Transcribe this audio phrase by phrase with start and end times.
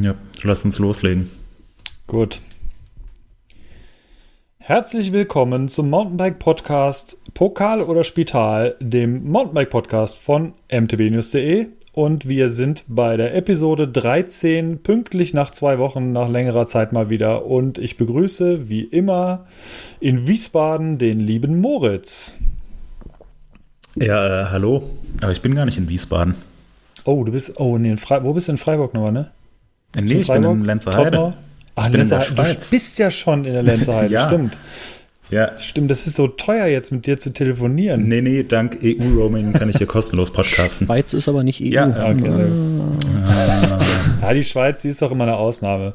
[0.00, 1.30] Ja, lass uns loslegen.
[2.06, 2.40] Gut.
[4.58, 11.66] Herzlich willkommen zum Mountainbike Podcast Pokal oder Spital, dem Mountainbike Podcast von mtbnews.de.
[11.92, 17.10] Und wir sind bei der Episode 13, pünktlich nach zwei Wochen, nach längerer Zeit mal
[17.10, 17.44] wieder.
[17.44, 19.46] Und ich begrüße wie immer
[20.00, 22.38] in Wiesbaden den lieben Moritz.
[23.96, 24.88] Ja, äh, hallo.
[25.20, 26.34] Aber ich bin gar nicht in Wiesbaden.
[27.04, 29.30] Oh, du bist, oh, nee, in Fre wo bist du in Freiburg nochmal, ne?
[29.96, 31.34] Äh, nee, ich bin in Lenzerheide.
[31.74, 32.34] Ach, in Lenzerheide.
[32.34, 34.26] Du bist ja schon in der Lenzerheide, ja.
[34.26, 34.56] stimmt.
[35.30, 35.56] Ja.
[35.58, 38.06] Stimmt, das ist so teuer jetzt mit dir zu telefonieren.
[38.06, 40.86] Nee, nee, dank EU-Roaming kann ich hier kostenlos podcasten.
[40.86, 41.66] Schweiz ist aber nicht EU.
[41.68, 42.46] Ja, okay.
[43.26, 43.78] ah.
[44.20, 45.94] ja, die Schweiz, die ist doch immer eine Ausnahme.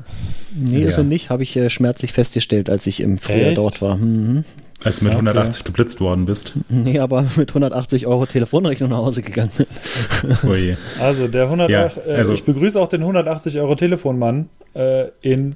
[0.55, 0.87] Nee, Ja.
[0.87, 3.57] ist sie nicht, habe ich äh, schmerzlich festgestellt, als ich im Frühjahr Echt?
[3.59, 3.97] dort war.
[3.97, 4.43] Mhm.
[4.83, 5.17] Als du mit Okay.
[5.27, 6.53] 180 geblitzt worden bist.
[6.69, 9.51] Nee, aber mit 180 Euro Telefonrechnung nach Hause gegangen.
[10.43, 10.77] Ui.
[10.99, 15.55] Also der 100, Ja, äh, also- ich begrüße auch den 180 Euro Telefonmann äh, in,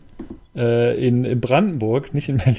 [0.56, 2.56] äh, in, in Brandenburg, nicht in Berlin.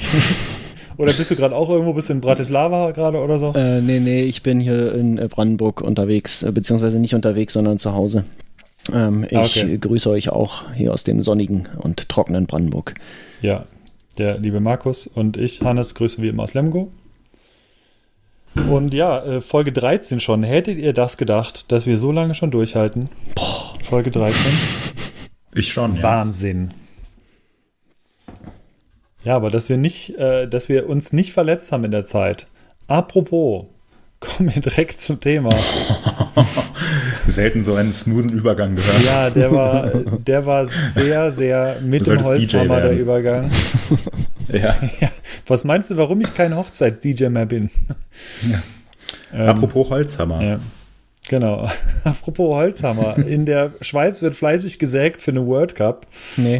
[0.98, 3.52] oder bist du gerade auch irgendwo, bist du in Bratislava gerade oder so?
[3.54, 7.78] äh, nee, nee, ich bin hier in äh, Brandenburg unterwegs, äh, beziehungsweise nicht unterwegs, sondern
[7.78, 8.24] zu Hause.
[8.92, 9.74] Ähm, ich Ah, okay.
[9.74, 12.94] äh, grüße euch auch hier aus dem sonnigen und trockenen Brandenburg.
[13.40, 13.64] Ja,
[14.14, 16.90] der liebe Markus und ich, Hannes, grüße wie immer aus Lemgo.
[18.54, 20.42] Und ja, äh, Folge 13 schon.
[20.42, 23.08] Hättet ihr das gedacht, dass wir so lange schon durchhalten?
[23.34, 24.52] Boah, Folge 13.
[25.54, 26.02] Ich schon, ja.
[26.02, 26.74] Wahnsinn.
[29.24, 32.48] Ja, aber dass wir nicht, äh, dass wir uns nicht verletzt haben in der Zeit.
[32.88, 33.66] Apropos,
[34.20, 35.50] kommen wir direkt zum Thema.
[37.28, 39.04] Selten so einen smoothen Übergang gehört.
[39.04, 39.86] Ja, der war,
[40.26, 42.92] der war sehr, sehr mit dem Holzhammer der.
[42.92, 43.50] Übergang.
[44.52, 44.74] Ja.
[45.00, 45.08] Ja,
[45.46, 47.70] was meinst du, warum ich kein Hochzeits-DJ mehr bin?
[49.32, 50.42] Ähm, Apropos Holzhammer.
[50.42, 50.58] Ja.
[51.28, 51.70] Genau.
[52.04, 53.16] Apropos Holzhammer.
[53.16, 56.06] In der Schweiz wird fleißig gesägt für eine World Cup.
[56.36, 56.58] Nee,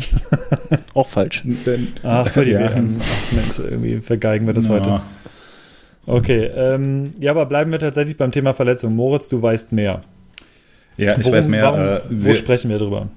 [0.94, 1.42] auch falsch.
[1.44, 2.60] Denn, Ach, für die Ja.
[2.60, 2.96] WM.
[3.00, 4.74] Ach, Mensch, irgendwie vergeigen wir das Ja.
[4.74, 5.02] heute.
[6.06, 8.94] Okay, ähm, ja, aber bleiben wir tatsächlich beim Thema Verletzung.
[8.96, 10.02] Moritz, du weißt mehr.
[10.96, 11.62] Ja, ich Worum- weiß mehr.
[11.62, 13.08] Warum, äh, wo wir, sprechen wir drüber?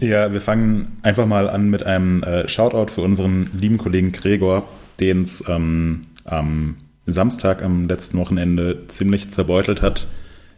[0.00, 4.64] ja, wir fangen einfach mal an mit einem äh, Shoutout für unseren lieben Kollegen Gregor,
[5.00, 10.06] den es ähm, am Samstag am letzten Wochenende ziemlich zerbeutelt hat.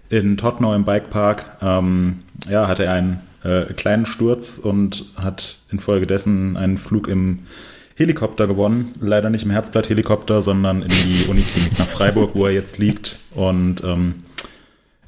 [0.09, 6.57] In Tottenau im Bikepark ähm, ja, hatte er einen äh, kleinen Sturz und hat infolgedessen
[6.57, 7.41] einen Flug im
[7.97, 8.95] Helikopter gewonnen.
[9.01, 13.17] Leider nicht im Herzblatt-Helikopter, sondern in die Uniklinik nach Freiburg, wo er jetzt liegt.
[13.35, 14.23] Und ähm,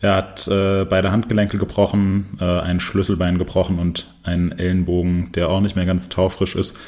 [0.01, 5.61] er hat äh, beide Handgelenke gebrochen, äh, ein Schlüsselbein gebrochen und einen Ellenbogen, der auch
[5.61, 6.79] nicht mehr ganz taufrisch ist.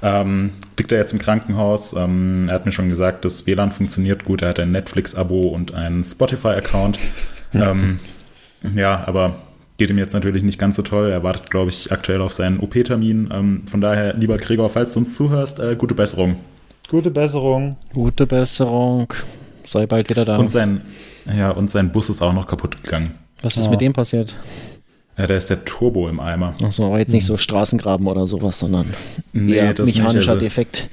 [0.00, 1.92] Ähm, liegt er jetzt im Krankenhaus.
[1.92, 4.42] Ähm, er hat mir schon gesagt, das WLAN funktioniert gut.
[4.42, 6.98] Er hat ein Netflix-Abo und einen Spotify-Account.
[7.54, 7.98] ähm,
[8.76, 9.40] ja, aber
[9.78, 11.10] geht ihm jetzt natürlich nicht ganz so toll.
[11.10, 13.30] Er wartet, glaube ich, aktuell auf seinen OP-Termin.
[13.32, 16.36] Ähm, von daher, lieber Gregor, falls du uns zuhörst, äh, gute Besserung.
[16.88, 17.76] Gute Besserung.
[17.94, 19.12] Gute Besserung.
[19.64, 20.36] Sei bald wieder da.
[20.38, 20.80] Und sein,
[21.34, 23.12] ja, und sein Bus ist auch noch kaputt gegangen.
[23.42, 23.70] Was ist Oh.
[23.70, 24.36] mit dem passiert?
[25.16, 26.54] Ja, da ist der Turbo im Eimer.
[26.62, 28.86] Achso, aber jetzt nicht so Straßengraben oder sowas, sondern
[29.32, 30.88] Nee, eher das nicht, mechanischer also- Defekt.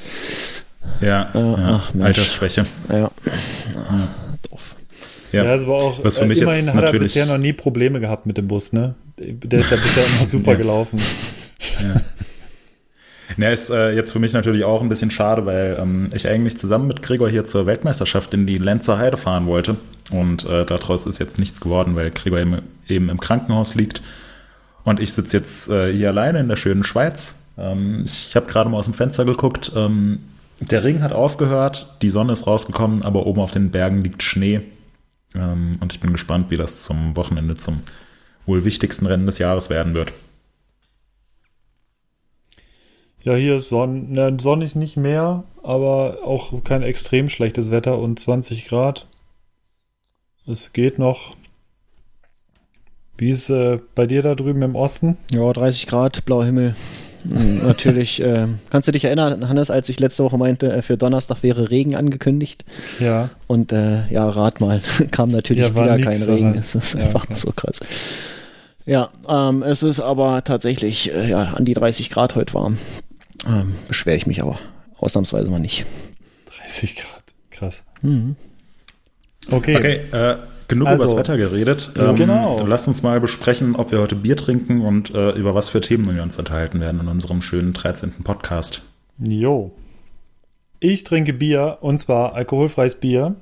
[1.01, 1.81] Ja, Äh, ja.
[1.81, 2.05] ach, Mensch.
[2.07, 2.63] Altersschwäche.
[2.89, 3.09] Ja.
[3.23, 4.07] Doof.
[5.35, 7.53] Ja, Ja, aber auch, was für äh, mich immerhin jetzt hat er bisher noch nie
[7.53, 8.95] Probleme gehabt mit dem Bus, ne?
[9.17, 10.57] Der ist ja bisher immer super Ja.
[10.57, 10.99] gelaufen.
[13.37, 16.57] Ja, ist äh, jetzt für mich natürlich auch ein bisschen schade, weil ähm, ich eigentlich
[16.57, 19.77] zusammen mit Gregor hier zur Weltmeisterschaft in die Lenzer Heide fahren wollte.
[20.11, 24.01] Und äh, daraus ist jetzt nichts geworden, weil Gregor eben, eben im Krankenhaus liegt.
[24.83, 27.35] Und ich sitze jetzt äh, hier alleine in der schönen Schweiz.
[27.57, 29.71] Ähm, ich habe gerade mal aus dem Fenster geguckt.
[29.75, 30.19] Ähm,
[30.59, 34.61] der Regen hat aufgehört, die Sonne ist rausgekommen, aber oben auf den Bergen liegt Schnee.
[35.35, 37.81] Ähm, und ich bin gespannt, wie das zum Wochenende zum
[38.45, 40.13] wohl wichtigsten Rennen des Jahres werden wird.
[43.23, 48.19] Ja, hier ist sonn ne, sonnig nicht mehr, aber auch kein extrem schlechtes Wetter und
[48.19, 49.07] 20 Grad.
[50.45, 51.35] Es geht noch.
[53.17, 55.17] Wie ist äh, bei dir da drüben im Osten?
[55.33, 56.75] Ja, 30 Grad, blauer Himmel.
[57.63, 61.43] Natürlich, äh, kannst du dich erinnern, Hannes, als ich letzte Woche meinte, äh, für Donnerstag
[61.43, 62.65] wäre Regen angekündigt?
[62.99, 63.29] Ja.
[63.47, 64.81] Und äh, ja, rat mal,
[65.11, 66.21] kam natürlich Ja, wieder nix, kein?
[66.23, 66.55] Regen.
[66.57, 67.35] Es ist Ja, einfach okay.
[67.35, 67.79] so krass.
[68.85, 72.77] Ja, ähm, es ist aber tatsächlich äh, ja, an die 30 Grad heute warm.
[73.47, 74.59] Ähm, beschwere ich mich aber
[74.97, 75.85] ausnahmsweise mal nicht.
[76.59, 77.23] 30 Grad.
[77.49, 77.83] Krass.
[78.01, 78.35] Mhm.
[79.49, 79.75] Okay.
[79.75, 80.37] Okay, äh,
[80.67, 81.91] genug Also, über das Wetter geredet.
[81.97, 82.65] äh, genau.
[82.65, 86.13] Lasst uns mal besprechen, ob wir heute Bier trinken und äh, über was für Themen
[86.15, 88.23] wir uns unterhalten werden in unserem schönen 13.
[88.23, 88.81] Podcast.
[89.19, 89.71] Jo.
[90.79, 93.35] Ich trinke Bier und zwar alkoholfreies Bier.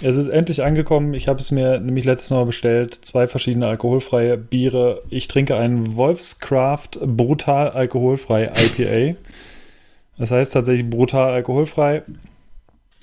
[0.00, 1.14] Es ist endlich angekommen.
[1.14, 2.94] Ich habe es mir nämlich letztes Mal bestellt.
[2.94, 5.02] Zwei verschiedene alkoholfreie Biere.
[5.10, 9.16] Ich trinke einen Wolfscraft brutal alkoholfrei IPA.
[10.18, 12.02] Das heißt tatsächlich brutal alkoholfrei.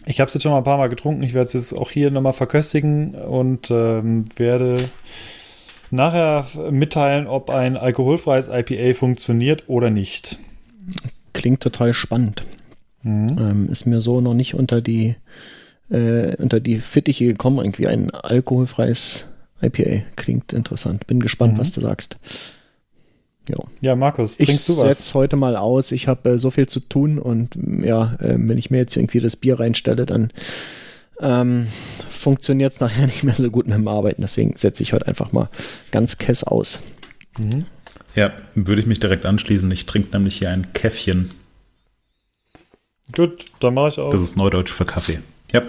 [0.06, 1.24] Ich habe es jetzt schon mal ein paar Mal getrunken.
[1.24, 4.90] Ich werde es jetzt auch hier nochmal verköstigen und ähm, werde
[5.92, 10.40] nachher mitteilen, ob ein alkoholfreies IPA funktioniert oder nicht.
[11.34, 12.46] Klingt total spannend.
[13.04, 13.36] Mhm.
[13.40, 15.16] Ähm, ist mir so noch nicht unter die,
[15.90, 19.28] äh, unter die Fittiche gekommen, irgendwie ein alkoholfreies
[19.62, 20.04] IPA.
[20.16, 21.07] Klingt interessant.
[21.07, 21.60] Bin gespannt, mhm.
[21.60, 22.18] was du sagst.
[23.50, 23.66] Jo.
[23.81, 24.92] Ja, Markus, trinkst ich du was?
[24.92, 25.92] Ich setze heute mal aus.
[25.92, 29.19] Ich habe äh, so viel zu tun und ja, äh, wenn ich mir jetzt irgendwie
[29.19, 30.31] das Bier reinstelle, dann
[31.19, 31.68] ähm,
[32.10, 34.22] funktioniert es nachher nicht mehr so gut mit dem Arbeiten.
[34.22, 35.50] Deswegen setze ich heute einfach mal
[35.92, 36.84] ganz kess aus.
[37.40, 37.66] Mhm.
[38.16, 39.69] Ja, würde ich mich direkt anschließen.
[39.72, 41.31] Ich trinke nämlich hier ein Käffchen.
[43.12, 44.12] Gut, dann mache ich auch.
[44.12, 45.19] Das ist Neudeutsch für Kaffee.
[45.52, 45.63] Ja.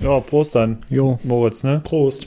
[0.00, 0.78] Ja, Prost dann.
[0.88, 1.18] Jo.
[1.22, 1.80] Moritz, ne?
[1.84, 2.26] Prost.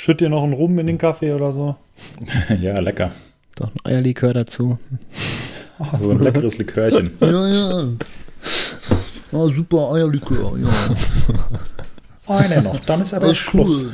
[0.00, 1.76] Schütt dir noch einen Rum in den Kaffee oder so?
[2.58, 3.12] ja, lecker.
[3.56, 4.78] Doch ein Eierlikör dazu.
[5.78, 7.10] Oh, so ein leckeres Likörchen.
[7.20, 7.88] ja, ja.
[9.30, 10.68] Ah, super Eierlikör, ja.
[12.34, 13.84] Eine noch, dann ist aber Echt Schluss.
[13.84, 13.92] Cool.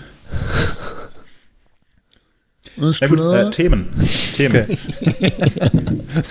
[2.81, 3.88] Alles Na gut, äh, Themen.
[4.37, 4.62] Themen.
[4.62, 5.32] Okay.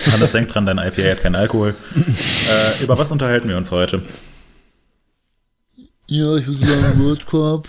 [0.09, 1.75] Hannes, denk dran, dein IPA hat keinen Alkohol.
[1.97, 4.03] äh, über was unterhalten wir uns heute?
[6.07, 7.67] Ja, ich würde sagen World Cup,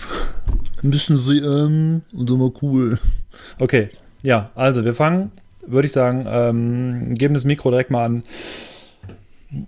[0.87, 2.99] ein bisschen WM und immer cool.
[3.59, 3.89] Okay,
[4.23, 5.31] ja, also wir fangen,
[5.65, 8.23] würde ich sagen, ähm, geben das Mikro direkt mal an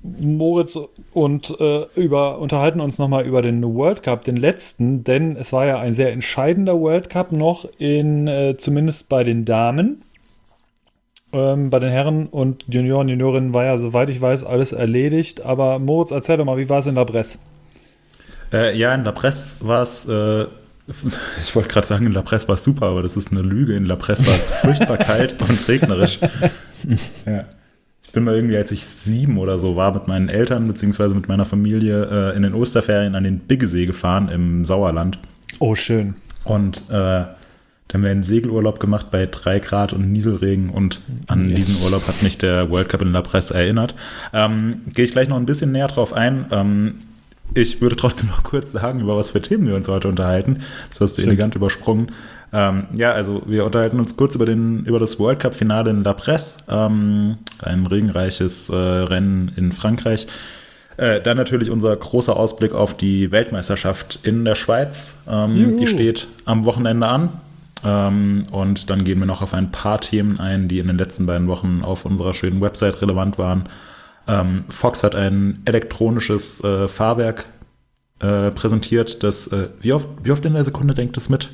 [0.04, 0.78] Moritz
[1.14, 5.66] und äh, über, unterhalten uns nochmal über den World Cup, den letzten, denn es war
[5.66, 10.02] ja ein sehr entscheidender World Cup noch, in, äh, zumindest bei den Damen.
[11.32, 15.46] Ähm, bei den Herren und Junioren, Juniorinnen war ja, soweit ich weiß, alles erledigt.
[15.46, 17.40] Aber Moritz, erzähl doch mal, wie war es in La Bresse?
[18.52, 20.48] Äh, ja, in La Bresse war es, äh,
[21.44, 23.76] ich wollte gerade sagen, in La Presse war es super, aber das ist eine Lüge.
[23.76, 26.20] In La Presse war es furchtbar kalt und regnerisch.
[27.26, 27.46] ja.
[28.04, 31.10] Ich bin mal irgendwie, als ich sieben oder so war, mit meinen Eltern bzw.
[31.10, 35.20] mit meiner Familie äh, in den Osterferien an den Biggesee gefahren im Sauerland.
[35.60, 36.16] Oh, schön.
[36.44, 37.26] Und äh,
[37.90, 41.56] da haben wir einen Segelurlaub gemacht bei drei Grad und Nieselregen und an yes.
[41.56, 43.94] diesen Urlaub hat mich der World Cup in La Presse erinnert.
[44.34, 46.46] Ähm, Gehe ich gleich noch ein bisschen näher drauf ein.
[46.52, 46.96] Ähm,
[47.54, 50.62] ich würde trotzdem noch kurz sagen, über was für Themen wir uns heute unterhalten.
[50.90, 51.28] Das hast du Stimmt.
[51.28, 52.12] elegant übersprungen.
[52.52, 56.14] Ähm, ja, also wir unterhalten uns kurz über, den, über das World Cup-Finale in La
[56.14, 60.28] Presse, ähm, ein regenreiches äh, Rennen in Frankreich.
[60.98, 65.20] Äh, dann natürlich unser großer Ausblick auf die Weltmeisterschaft in der Schweiz.
[65.30, 67.30] Ähm, die steht am Wochenende an.
[67.86, 71.26] Ähm, und dann gehen wir noch auf ein paar Themen ein, die in den letzten
[71.26, 73.70] beiden Wochen auf unserer schönen Website relevant waren.
[74.30, 77.46] Ähm, Fox hat ein elektronisches äh, Fahrwerk
[78.20, 81.50] äh, präsentiert, das, äh, wie, oft, wie oft in der Sekunde denkt es mit?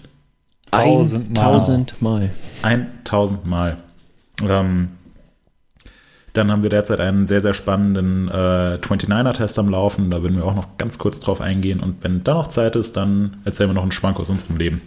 [1.33, 2.31] Tausendmal.
[2.63, 3.77] Eintausendmal.
[4.43, 4.89] Ähm,
[6.33, 10.11] dann haben wir derzeit einen sehr, sehr spannenden äh, 29er-Test am Laufen.
[10.11, 11.79] Da würden wir auch noch ganz kurz drauf eingehen.
[11.79, 14.81] Und wenn da noch Zeit ist, dann erzählen wir noch einen Schwank aus unserem Leben.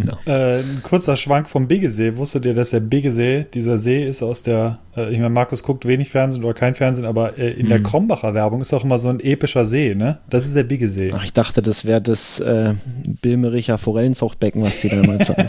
[0.00, 0.18] Genau.
[0.26, 2.16] Äh, ein kurzer Schwank vom Biggesee.
[2.16, 5.86] Wusstet ihr, dass der Biggesee, dieser See ist aus der, äh, ich meine, Markus guckt
[5.86, 7.68] wenig Fernsehen oder kein Fernsehen, aber äh, in hm.
[7.68, 10.18] der Krombacher Werbung ist auch immer so ein epischer See, ne?
[10.28, 11.12] Das ist der Biggesee.
[11.14, 12.74] Ach, ich dachte, das wäre das äh,
[13.22, 15.48] Bilmericher Forellenzuchtbecken, was die damals hatten.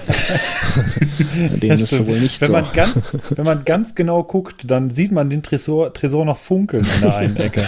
[1.60, 2.54] Dem ist so wohl nicht wenn so.
[2.54, 6.86] Man ganz, wenn man ganz genau guckt, dann sieht man den Tresor, Tresor noch funkeln
[6.96, 7.64] in der einen Ecke.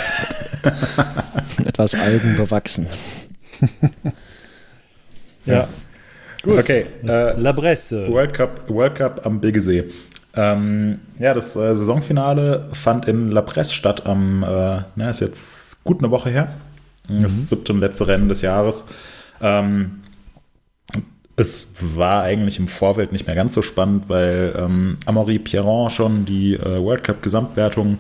[1.66, 2.88] Etwas Algen bewachsen.
[5.46, 5.68] ja.
[6.44, 6.58] Gut.
[6.60, 6.84] Okay.
[7.04, 8.08] Äh, La Bresse.
[8.10, 9.86] World Cup, World Cup am Biggesee.
[10.36, 15.84] Ähm, ja, das äh, Saisonfinale fand in La Presse statt am, äh, na, ist jetzt
[15.84, 16.56] gut eine Woche her.
[17.08, 17.22] Mhm.
[17.22, 18.86] Das siebte und letzte Rennen des Jahres.
[19.42, 20.02] Ähm,
[21.36, 26.26] es war eigentlich im Vorfeld nicht mehr ganz so spannend, weil ähm, Amaury Pierron schon
[26.26, 27.98] die äh, World Cup Gesamtwertung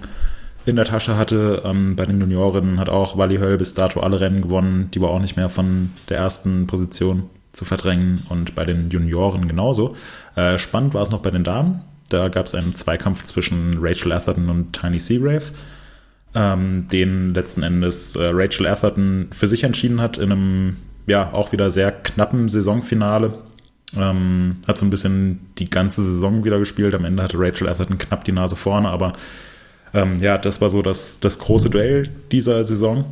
[0.66, 1.64] in der Tasche hatte.
[1.66, 4.92] Ähm, bei den Juniorinnen hat auch Wally Höll bis dato alle Rennen gewonnen.
[4.94, 9.48] Die war auch nicht mehr von der ersten Position zu verdrängen und bei den Junioren
[9.48, 9.96] genauso.
[10.36, 11.82] Äh, spannend war es noch bei den Damen.
[12.10, 15.52] Da gab es einen Zweikampf zwischen Rachel Atherton und Tiny Seagrave,
[16.34, 20.78] ähm, den letzten Endes äh, Rachel Atherton für sich entschieden hat in einem
[21.08, 23.34] ja auch wieder sehr knappen Saisonfinale.
[23.98, 26.94] Ähm, hat so ein bisschen die ganze Saison wieder gespielt.
[26.94, 29.14] Am Ende hatte Rachel Atherton knapp die Nase vorne, aber
[29.94, 33.06] ähm, ja, das war so das, das große Duell dieser Saison.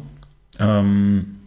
[0.60, 1.38] Ähm,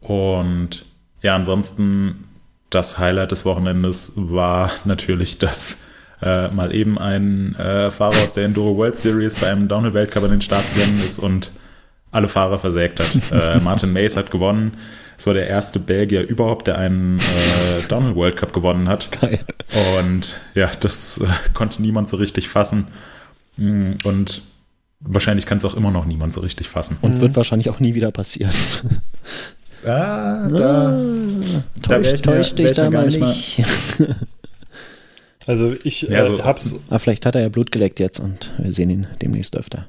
[0.00, 0.84] und
[1.24, 2.28] ja, ansonsten
[2.68, 5.78] das Highlight des Wochenendes war natürlich, dass
[6.20, 10.30] äh, mal eben ein äh, Fahrer aus der Enduro World Series bei einem Downhill-Weltcup an
[10.32, 11.50] den Start gegangen ist und
[12.10, 13.16] alle Fahrer versägt hat.
[13.32, 14.74] äh, Martin Mays hat gewonnen.
[15.16, 19.10] Es war der erste Belgier überhaupt, der einen äh, Downhill World Cup gewonnen hat.
[19.18, 19.40] Geil.
[19.98, 22.88] Und ja, das äh, konnte niemand so richtig fassen.
[23.56, 24.42] Mm, Und
[25.00, 26.98] wahrscheinlich kann es auch immer noch niemand so richtig fassen.
[27.00, 28.52] Und wird wahrscheinlich auch nie wieder passieren.
[29.86, 30.98] Ah, da,
[31.82, 33.34] Da wär Täusch, täusch dich da mal nicht mal-.
[35.46, 36.76] Also ich Ja, äh, so- hab's.
[36.88, 39.86] Aber vielleicht hat er ja Blut geleckt jetzt und wir sehen ihn demnächst öfter.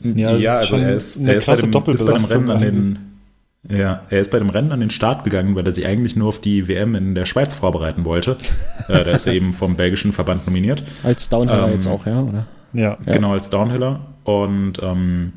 [0.00, 2.24] Ja, ja, ist also schon er ist, eine er ist bei dem, ist bei dem
[2.24, 2.98] Rennen an den,
[3.68, 6.28] ja, er ist bei dem Rennen an den Start gegangen, weil er sich eigentlich nur
[6.28, 8.36] auf die WM in der Schweiz vorbereiten wollte.
[8.88, 10.82] äh, da ist er eben vom belgischen Verband nominiert.
[11.02, 12.46] Als Downhiller Ähm, jetzt auch, ja, oder?
[12.72, 12.96] Ja.
[13.06, 13.12] Ja.
[13.12, 14.00] Genau, als Downhiller.
[14.24, 15.34] Und ähm,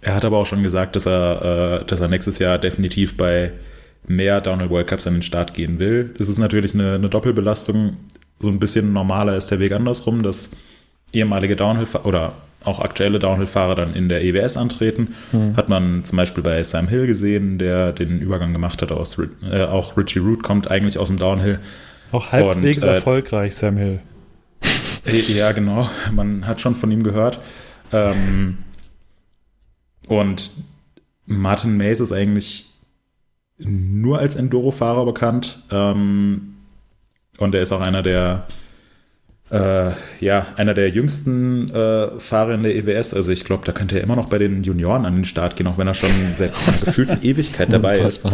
[0.00, 3.52] er hat aber auch schon gesagt, dass er, äh, dass er nächstes Jahr definitiv bei
[4.06, 6.14] mehr Downhill World Cups an den Start gehen will.
[6.18, 7.96] Es ist natürlich eine, eine Doppelbelastung.
[8.38, 10.50] So ein bisschen normaler ist der Weg andersrum, dass
[11.12, 12.32] ehemalige Downhill oder
[12.64, 15.14] auch aktuelle Downhill-Fahrer dann in der EWS antreten.
[15.56, 19.18] Hat man zum Beispiel bei Sam Hill gesehen, der den Übergang gemacht hat aus,
[19.50, 21.58] äh, auch Richie Root kommt eigentlich aus dem Downhill.
[22.12, 24.00] Auch halbwegs Und, äh, erfolgreich, Sam Hill.
[25.28, 25.88] Ja, genau.
[26.12, 27.40] Man hat schon von ihm gehört.
[27.90, 28.58] Ähm,
[30.10, 30.50] und
[31.24, 32.66] Martin Mays ist eigentlich
[33.58, 35.62] nur als Enduro-Fahrer bekannt.
[35.70, 36.56] Ähm,
[37.38, 38.48] und er ist auch einer der,
[39.52, 43.14] äh, ja, einer der jüngsten äh, Fahrer in der EWS.
[43.14, 45.68] Also ich glaube, da könnte er immer noch bei den Junioren an den Start gehen,
[45.68, 48.24] auch wenn er schon seit gefühlten Ewigkeit dabei ist.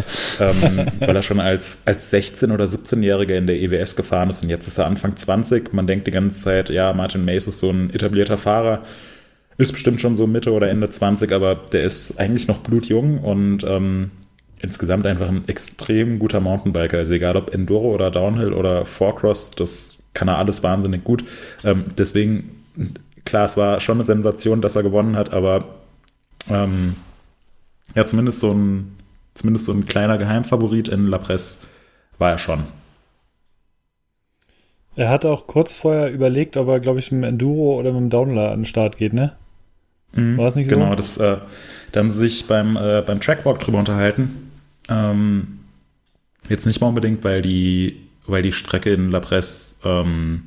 [0.41, 4.49] Ähm, weil er schon als, als 16- oder 17-Jähriger in der EWS gefahren ist und
[4.49, 5.75] jetzt ist er Anfang 20.
[5.75, 8.83] Man denkt die ganze Zeit, ja, Martin Mace ist so ein etablierter Fahrer,
[9.59, 13.65] ist bestimmt schon so Mitte oder Ende 20, aber der ist eigentlich noch blutjung und
[13.65, 14.11] ähm,
[14.61, 16.99] insgesamt einfach ein extrem guter Mountainbiker.
[16.99, 21.25] Also egal ob Enduro oder Downhill oder Fourcross, das kann er alles wahnsinnig gut.
[21.65, 22.65] Ähm, deswegen,
[23.25, 25.65] klar, es war schon eine Sensation, dass er gewonnen hat, aber
[26.51, 26.97] ähm,
[27.95, 28.97] ja, zumindest so ein,
[29.35, 31.59] zumindest so ein kleiner Geheimfavorit in La Presse
[32.19, 32.65] war er schon.
[34.97, 38.01] Er hat auch kurz vorher überlegt, ob er, glaube ich, mit dem Enduro oder mit
[38.01, 39.37] dem Downhiller an den Start geht, ne?
[40.17, 40.77] War es nicht so?
[40.77, 41.39] Genau, das, äh,
[41.93, 44.51] da haben sie sich beim, äh, beim Trackwalk drüber unterhalten.
[44.89, 45.59] Ähm,
[46.49, 50.43] jetzt nicht mal unbedingt, weil die, weil die Strecke in La Presse ähm,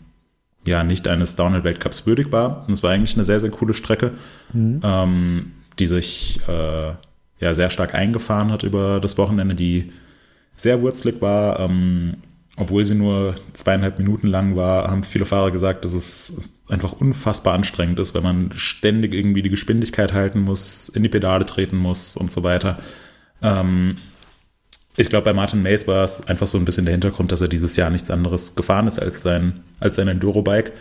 [0.66, 2.66] ja nicht eines Downhill-Weltcups würdig war.
[2.68, 4.12] Und es war eigentlich eine sehr, sehr coole Strecke,
[4.54, 6.94] ähm, die sich äh,
[7.40, 9.92] ja sehr stark eingefahren hat über das Wochenende, die
[10.56, 11.60] sehr wurzelig war.
[11.60, 12.18] Ähm,
[12.58, 17.54] obwohl sie nur zweieinhalb Minuten lang war, haben viele Fahrer gesagt, dass es einfach unfassbar
[17.54, 22.16] anstrengend ist, wenn man ständig irgendwie die Geschwindigkeit halten muss, in die Pedale treten muss
[22.16, 22.80] und so weiter.
[23.42, 23.96] Ähm,
[24.96, 27.48] ich glaube, bei Martin Mays war es einfach so ein bisschen der Hintergrund, dass er
[27.48, 30.74] dieses Jahr nichts anderes gefahren ist als sein, als sein Enduro-Bike.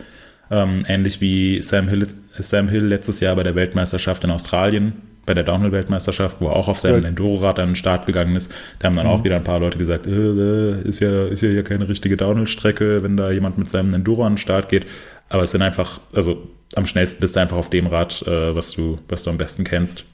[0.51, 4.93] Ähm, ähnlich wie Sam Hill, Sam Hill letztes Jahr bei der Weltmeisterschaft in Australien,
[5.25, 7.09] bei der Downhill-Weltmeisterschaft, wo er auch auf seinem Ja.
[7.09, 8.51] Enduro-Rad an den Start gegangen ist.
[8.79, 11.49] Da haben dann auch wieder ein paar Leute gesagt, äh, äh, ist, ja, ist ja
[11.49, 14.87] hier keine richtige Downhill-Strecke, wenn da jemand mit seinem Enduro an den Start geht.
[15.29, 18.71] Aber es sind einfach, also am schnellsten bist du einfach auf dem Rad, äh, was,
[18.71, 20.05] du, was du am besten kennst.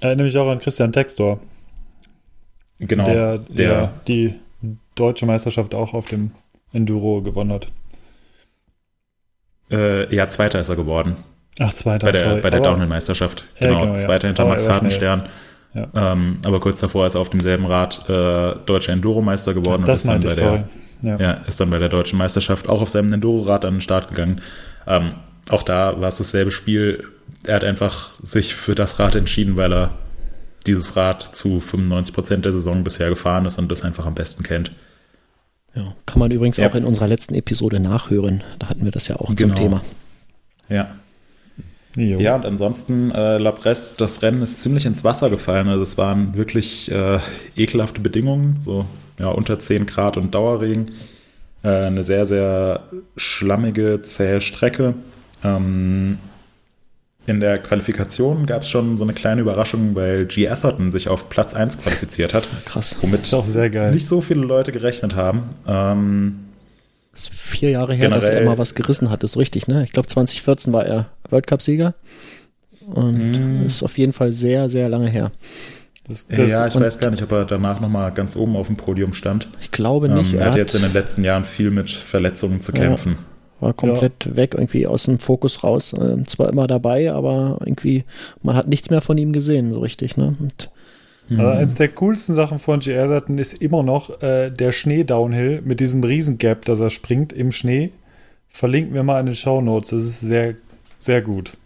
[0.00, 1.40] Erinnere mich auch an Christian Textor,
[2.78, 3.04] Genau.
[3.04, 4.34] der, der, ja, die
[4.94, 6.30] deutsche Meisterschaft auch auf dem
[6.72, 7.68] Enduro gewonnen hat.
[9.70, 11.16] äh, ja, Zweiter ist er geworden.
[11.58, 12.40] Ach, zweiter, bei der, sorry.
[12.40, 13.44] bei der Downhill-Meisterschaft.
[13.58, 13.98] Ja, Genau, genau, ja.
[13.98, 15.28] Zweiter hinter Aber Max er war Hartenstern.
[15.74, 15.88] Ja.
[15.94, 20.08] Ähm, aber kurz davor ist er auf demselben Rad äh, deutscher Enduro-Meister geworden Das ist
[20.08, 20.62] dann bei der, sorry.
[21.02, 21.16] Ja.
[21.18, 24.40] ja, ist dann bei der deutschen Meisterschaft auch auf seinem Enduro-Rad an den Start gegangen.
[24.86, 25.12] Ähm,
[25.48, 27.04] auch da war es dasselbe Spiel.
[27.44, 29.90] Er hat einfach sich für das Rad entschieden, weil er
[30.66, 34.42] dieses Rad zu 95 Prozent der Saison bisher gefahren ist und das einfach am besten
[34.42, 34.72] kennt.
[35.74, 36.68] Ja, kann man übrigens Ja.
[36.68, 38.42] auch in unserer letzten Episode nachhören.
[38.58, 39.54] Da hatten wir das ja auch Genau.
[39.54, 39.80] zum Thema.
[40.68, 40.94] Ja.
[41.96, 42.20] Jo.
[42.20, 45.68] Ja, und ansonsten, äh, La Presse, das Rennen ist ziemlich ins Wasser gefallen.
[45.68, 47.18] Also es waren wirklich äh,
[47.56, 48.84] ekelhafte Bedingungen, so
[49.20, 50.92] ja, unter 10 Grad und Dauerregen.
[51.62, 52.84] Äh, eine sehr, sehr
[53.16, 54.94] schlammige, zähe Strecke.
[55.44, 56.18] Ähm,
[57.26, 60.48] in der Qualifikation gab es schon so eine kleine Überraschung, weil G.
[60.48, 62.96] Atherton sich auf Platz 1 qualifiziert hat, Krass.
[63.02, 63.30] womit
[63.92, 65.50] nicht so viele Leute gerechnet haben.
[65.66, 66.40] Ähm,
[67.12, 69.84] Das ist vier Jahre her, dass er mal was gerissen hat, ist richtig, ne?
[69.84, 71.94] Ich glaube 2014 war er World Cup-Sieger.
[72.86, 73.66] Und Mhm.
[73.66, 75.30] ist auf jeden Fall sehr, sehr lange her.
[76.10, 78.76] Das, das, ja, ich weiß gar nicht, ob er danach nochmal ganz oben auf dem
[78.76, 79.48] Podium stand.
[79.60, 80.32] Ich glaube nicht.
[80.34, 82.78] Ähm, er er hat hat, jetzt in den letzten Jahren viel mit Verletzungen zu Ja.
[82.78, 83.16] kämpfen.
[83.60, 85.94] war komplett weg, irgendwie aus dem Fokus raus.
[85.98, 88.04] Ähm, zwar immer dabei, aber irgendwie,
[88.42, 90.34] man hat nichts mehr von ihm gesehen, so richtig, ne?
[90.40, 90.70] Und
[91.30, 92.98] also eines der coolsten Sachen von G.
[92.98, 97.90] Atherton ist immer noch äh, der Schnee-Downhill mit diesem Riesengap, das er springt im Schnee.
[98.48, 99.90] Verlinken wir mal in den Show Notes.
[99.90, 100.56] Das ist sehr,
[100.98, 101.56] sehr gut.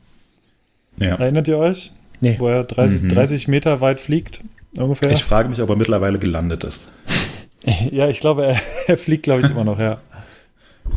[0.99, 1.15] Ja.
[1.15, 1.93] Erinnert ihr euch?
[2.25, 2.37] Nee.
[2.38, 3.09] Wo er 30, mhm.
[3.11, 4.40] 30 Meter weit fliegt,
[4.78, 5.11] ungefähr.
[5.11, 6.88] Ich frage mich, ob er mittlerweile gelandet ist.
[7.90, 9.99] ja, ich glaube, er, er fliegt, glaube ich, immer noch, ja.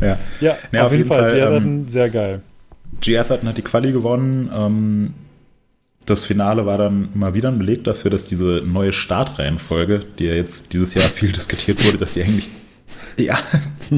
[0.02, 1.30] Ja, ja, ja auf, auf, jeden Fall.
[1.30, 1.56] Fall G.
[1.56, 2.42] Ähm, sehr geil.
[3.00, 3.18] G.
[3.18, 4.50] Atherton hat die Quali gewonnen.
[4.54, 5.14] Ähm,
[6.04, 10.34] das Finale war dann mal wieder ein Beleg dafür, dass diese neue Startreihenfolge, die ja
[10.34, 12.50] jetzt dieses Jahr viel diskutiert wurde, dass die eigentlich
[13.18, 13.38] ja,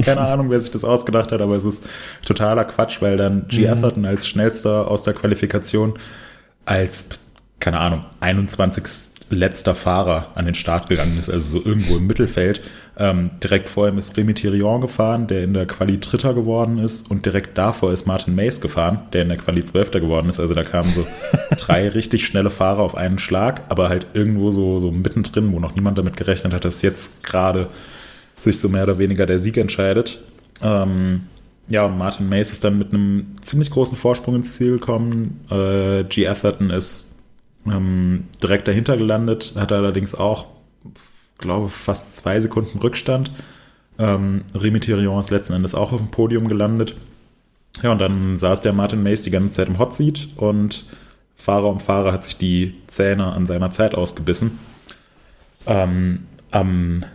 [0.03, 1.83] keine Ahnung, wer sich das ausgedacht hat, aber es ist
[2.25, 3.67] totaler Quatsch, weil dann G.
[3.67, 3.73] Mhm.
[3.73, 5.93] Atherton als schnellster aus der Qualifikation
[6.65, 7.21] als,
[7.59, 8.83] keine Ahnung, 21.
[9.29, 12.61] letzter Fahrer an den Start gegangen ist, also so irgendwo im Mittelfeld.
[12.97, 17.09] Ähm, direkt vor ihm ist Remy Thirion gefahren, der in der Quali Dritter geworden ist
[17.09, 20.39] und direkt davor ist Martin Mays gefahren, der in der Quali Zwölfter geworden ist.
[20.39, 21.05] Also da kamen so
[21.57, 25.75] drei richtig schnelle Fahrer auf einen Schlag, aber halt irgendwo so, so mittendrin, wo noch
[25.75, 27.69] niemand damit gerechnet hat, dass jetzt gerade
[28.37, 30.19] sich so mehr oder weniger der Sieg entscheidet.
[30.61, 31.21] Ähm,
[31.67, 35.39] ja, und Martin Mace ist dann mit einem ziemlich großen Vorsprung ins Ziel gekommen.
[35.49, 36.27] Äh, G.
[36.27, 37.15] Atherton ist
[37.65, 40.47] ähm, direkt dahinter gelandet, hat allerdings auch,
[41.37, 43.31] glaube fast zwei Sekunden Rückstand.
[43.99, 46.95] Ähm, Remy Thirion ist letzten Endes auch auf dem Podium gelandet.
[47.81, 50.85] Ja, und dann saß der Martin Mace die ganze Zeit im Hot Seat und
[51.35, 54.59] Fahrer um Fahrer hat sich die Zähne an seiner Zeit ausgebissen.
[55.65, 57.05] Ähm, am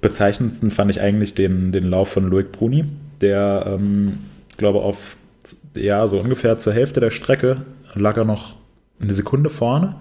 [0.00, 2.84] bezeichnendsten fand ich eigentlich den, den Lauf von Loic Bruni,
[3.20, 4.18] der, ähm,
[4.56, 5.16] glaube auf
[5.74, 8.56] ja, so ungefähr zur Hälfte der Strecke lag er noch
[9.00, 9.96] eine Sekunde vorne.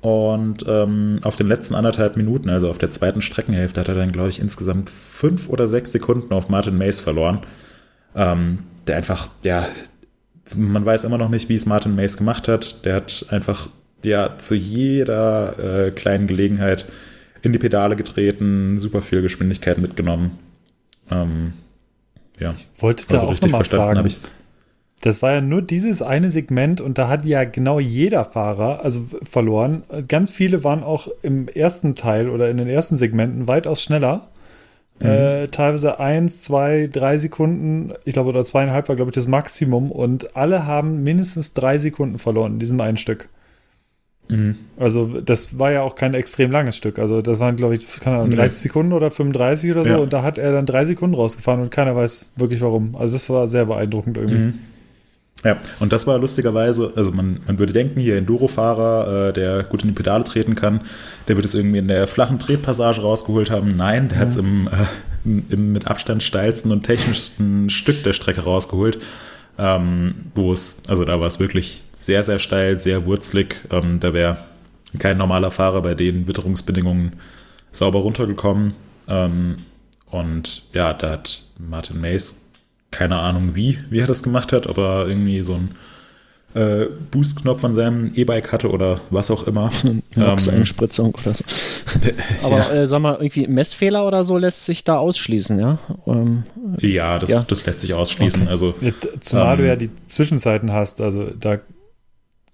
[0.00, 4.12] Und ähm, auf den letzten anderthalb Minuten, also auf der zweiten Streckenhälfte, hat er dann,
[4.12, 7.40] glaube ich, insgesamt fünf oder sechs Sekunden auf Martin Mays verloren.
[8.14, 9.66] Ähm, der einfach, ja,
[10.54, 12.84] man weiß immer noch nicht, wie es Martin Mays gemacht hat.
[12.84, 13.68] Der hat einfach,
[14.04, 16.86] ja, zu jeder äh, kleinen Gelegenheit
[17.42, 20.38] in die Pedale getreten, super viel Geschwindigkeit mitgenommen.
[21.10, 21.54] Ähm,
[22.38, 22.52] ja.
[22.52, 24.18] Ich wollte da also auch richtig verstanden habe ich
[25.00, 29.06] Das war ja nur dieses eine Segment und da hat ja genau jeder Fahrer also
[29.22, 29.82] verloren.
[30.08, 34.28] Ganz viele waren auch im ersten Teil oder in den ersten Segmenten weitaus schneller.
[35.00, 35.06] Mhm.
[35.06, 39.92] Äh, teilweise eins, zwei, drei Sekunden, ich glaube, oder zweieinhalb war, glaube ich, das Maximum.
[39.92, 43.28] Und alle haben mindestens drei Sekunden verloren in diesem einen Stück.
[44.28, 44.56] Mhm.
[44.78, 46.98] Also das war ja auch kein extrem langes Stück.
[46.98, 49.90] Also das waren, glaube ich, keine Ahnung, 30 Sekunden oder 35 oder so.
[49.90, 49.96] Ja.
[49.98, 52.94] Und da hat er dann drei Sekunden rausgefahren und keiner weiß wirklich warum.
[52.96, 54.38] Also das war sehr beeindruckend irgendwie.
[54.38, 54.54] Mhm.
[55.44, 59.82] Ja, und das war lustigerweise, also man, man würde denken, hier Enduro-Fahrer, äh, der gut
[59.82, 60.80] in die Pedale treten kann,
[61.28, 63.76] der wird es irgendwie in der flachen Tretpassage rausgeholt haben.
[63.76, 64.20] Nein, der mhm.
[64.20, 68.98] hat es im, äh, im mit Abstand steilsten und technischsten Stück der Strecke rausgeholt,
[69.58, 73.56] ähm, wo es, also da war es wirklich sehr, sehr steil, sehr wurzlig.
[73.70, 74.38] Ähm, da wäre
[74.98, 77.14] kein normaler Fahrer bei den Witterungsbedingungen
[77.72, 78.74] sauber runtergekommen.
[79.08, 79.56] Ähm,
[80.06, 82.42] und ja, da hat Martin Mays
[82.90, 85.74] keine Ahnung wie, wie er das gemacht hat, ob er irgendwie so einen
[86.54, 89.70] äh, Boost-Knopf an seinem E-Bike hatte oder was auch immer.
[90.14, 91.44] Nox-Einspritzung ähm, oder so.
[92.42, 92.70] Aber ja.
[92.70, 95.78] äh, sag mal, irgendwie Messfehler oder so lässt sich da ausschließen, ja?
[96.06, 96.44] Ähm,
[96.80, 98.42] ja, das, ja, das lässt sich ausschließen.
[98.42, 98.50] Okay.
[98.50, 98.74] Also,
[99.20, 101.58] Zumal ähm, du ja die Zwischenzeiten hast, also da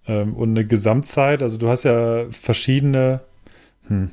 [0.07, 1.43] ähm, und eine Gesamtzeit.
[1.43, 3.21] Also du hast ja verschiedene.
[3.89, 4.11] Hm.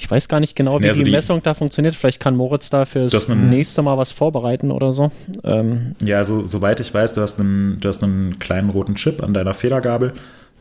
[0.00, 1.96] Ich weiß gar nicht genau, wie nee, also die, die, Messung da funktioniert.
[1.96, 5.10] Vielleicht kann Moritz da fürs nächste Mal was vorbereiten oder so.
[5.42, 5.96] Ähm.
[6.00, 9.34] Ja, also soweit ich weiß, du hast, einen, du hast einen kleinen roten Chip an
[9.34, 10.12] deiner Federgabel,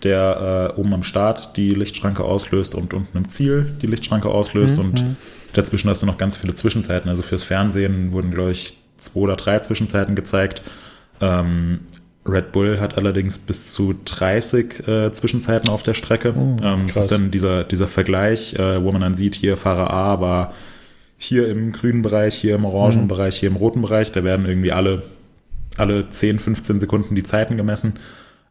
[0.01, 4.79] der äh, oben am Start die Lichtschranke auslöst und unten im Ziel die Lichtschranke auslöst.
[4.79, 4.85] Mhm.
[4.85, 5.15] Und mhm.
[5.53, 7.07] dazwischen hast du noch ganz viele Zwischenzeiten.
[7.07, 10.63] Also fürs Fernsehen wurden, glaube ich, zwei oder drei Zwischenzeiten gezeigt.
[11.21, 11.81] Ähm,
[12.27, 16.33] Red Bull hat allerdings bis zu 30 äh, Zwischenzeiten auf der Strecke.
[16.35, 19.91] Oh, ähm, das ist dann dieser, dieser Vergleich, äh, wo man dann sieht, hier Fahrer
[19.91, 20.53] A war
[21.17, 23.07] hier im grünen Bereich, hier im orangen mhm.
[23.07, 24.11] Bereich, hier im roten Bereich.
[24.11, 25.03] Da werden irgendwie alle,
[25.75, 27.93] alle 10, 15 Sekunden die Zeiten gemessen.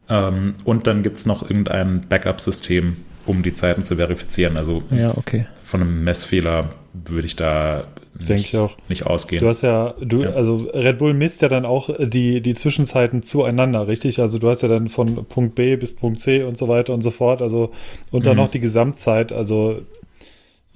[0.09, 4.57] Ähm, und dann gibt es noch irgendein Backup-System, um die Zeiten zu verifizieren.
[4.57, 5.47] Also ja, okay.
[5.63, 7.87] von einem Messfehler würde ich da
[8.19, 8.77] Denke ich auch.
[8.89, 9.41] nicht ausgehen.
[9.41, 10.29] Du hast ja, du, ja.
[10.29, 14.19] also Red Bull misst ja dann auch die, die Zwischenzeiten zueinander, richtig?
[14.19, 17.01] Also du hast ja dann von Punkt B bis Punkt C und so weiter und
[17.01, 17.41] so fort.
[17.41, 17.71] Also
[18.11, 18.43] und dann mhm.
[18.43, 19.31] noch die Gesamtzeit.
[19.31, 19.81] Also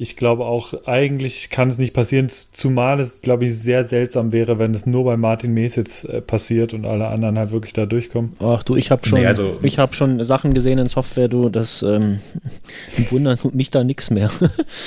[0.02, 4.58] ich glaube auch, eigentlich kann es nicht passieren, zumal es, glaube ich, sehr seltsam wäre,
[4.58, 7.86] wenn es nur bei Martin Mees jetzt äh, passiert und alle anderen halt wirklich da
[7.86, 8.32] durchkommen.
[8.40, 11.50] Ach du, ich habe schon, nee, also, ich habe schon Sachen gesehen in Software, du,
[11.50, 12.20] das ähm,
[13.12, 14.32] wundern tut mich da nichts mehr.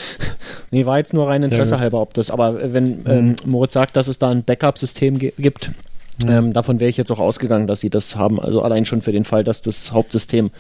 [0.73, 3.07] nee, war jetzt nur rein Interesse ja, halber, ob das, aber wenn mhm.
[3.07, 5.71] ähm, Moritz sagt, dass es da ein Backup-System gibt,
[6.23, 6.29] Mhm.
[6.31, 8.39] Ähm, davon wäre ich jetzt auch ausgegangen, dass sie das haben.
[8.41, 10.51] Also allein schon für den Fall, dass das Hauptsystem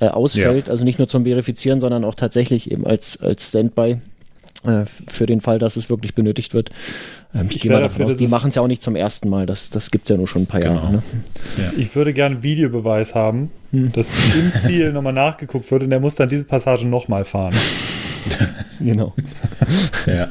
[0.00, 0.66] äh, ausfällt.
[0.66, 0.72] Ja.
[0.72, 3.98] Also nicht nur zum Verifizieren, sondern auch tatsächlich eben als, als Standby.
[4.64, 6.70] äh, für den Fall, dass es wirklich benötigt wird.
[7.34, 8.96] Ähm, ich, Ich gehe mal davon dafür, aus, die machen es ja auch nicht zum
[8.96, 9.46] ersten Mal.
[9.46, 10.74] Das, das gibt es ja nur schon ein paar Genau.
[10.74, 10.92] Jahre.
[10.94, 11.02] Ne?
[11.76, 13.92] Ich würde gerne Videobeweis haben, Hm.
[13.92, 17.54] dass im Ziel nochmal nachgeguckt wird und der muss dann diese Passage nochmal fahren.
[18.80, 19.14] Genau.
[20.06, 20.28] Ja.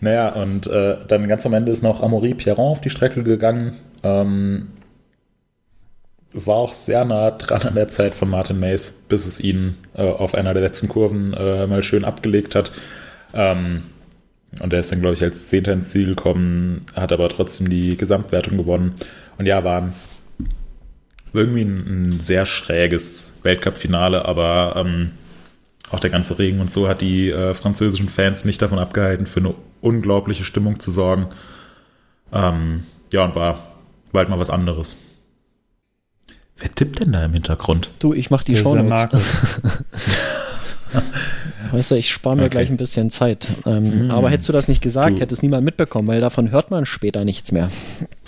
[0.00, 3.76] Naja, und äh, dann ganz am Ende ist noch Amaury Pierron auf die Strecke gegangen.
[4.02, 4.68] Ähm,
[6.32, 10.02] war auch sehr nah dran an der Zeit von Martin Mays, bis es ihn äh,
[10.02, 12.72] auf einer der letzten Kurven äh, mal schön abgelegt hat.
[13.32, 13.84] Ähm,
[14.60, 17.96] und er ist dann, glaube ich, als Zehnter ins Ziel gekommen, hat aber trotzdem die
[17.96, 18.94] Gesamtwertung gewonnen.
[19.38, 19.92] Und ja, war
[21.32, 21.76] irgendwie ein,
[22.16, 25.12] ein sehr schräges Weltcup-Finale, aber ähm,
[25.90, 29.40] auch der ganze Regen und so hat die äh, französischen Fans nicht davon abgehalten, für
[29.40, 31.26] eine unglaubliche Stimmung zu sorgen.
[32.32, 33.58] Ähm, ja, und war,
[34.12, 34.96] halt mal was anderes.
[36.58, 37.90] Wer tippt denn da im Hintergrund?
[37.98, 39.08] Du, ich mache die Shownotes.
[41.72, 42.50] Weißt du, ich spare mir Okay.
[42.50, 43.48] gleich ein bisschen Zeit.
[43.66, 46.70] Ähm, Aber hättest du das nicht gesagt, Du- hätte es niemand mitbekommen, weil davon hört
[46.70, 47.70] man später nichts mehr.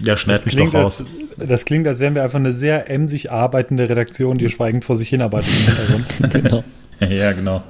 [0.00, 1.04] Ja, schneid Das mich klingt, doch raus.
[1.38, 4.96] als, das klingt, als wären wir einfach eine sehr emsig arbeitende Redaktion, die schweigend vor
[4.96, 6.32] sich hinarbeitet im Hintergrund.
[6.32, 6.64] genau.
[7.08, 7.62] ja, genau.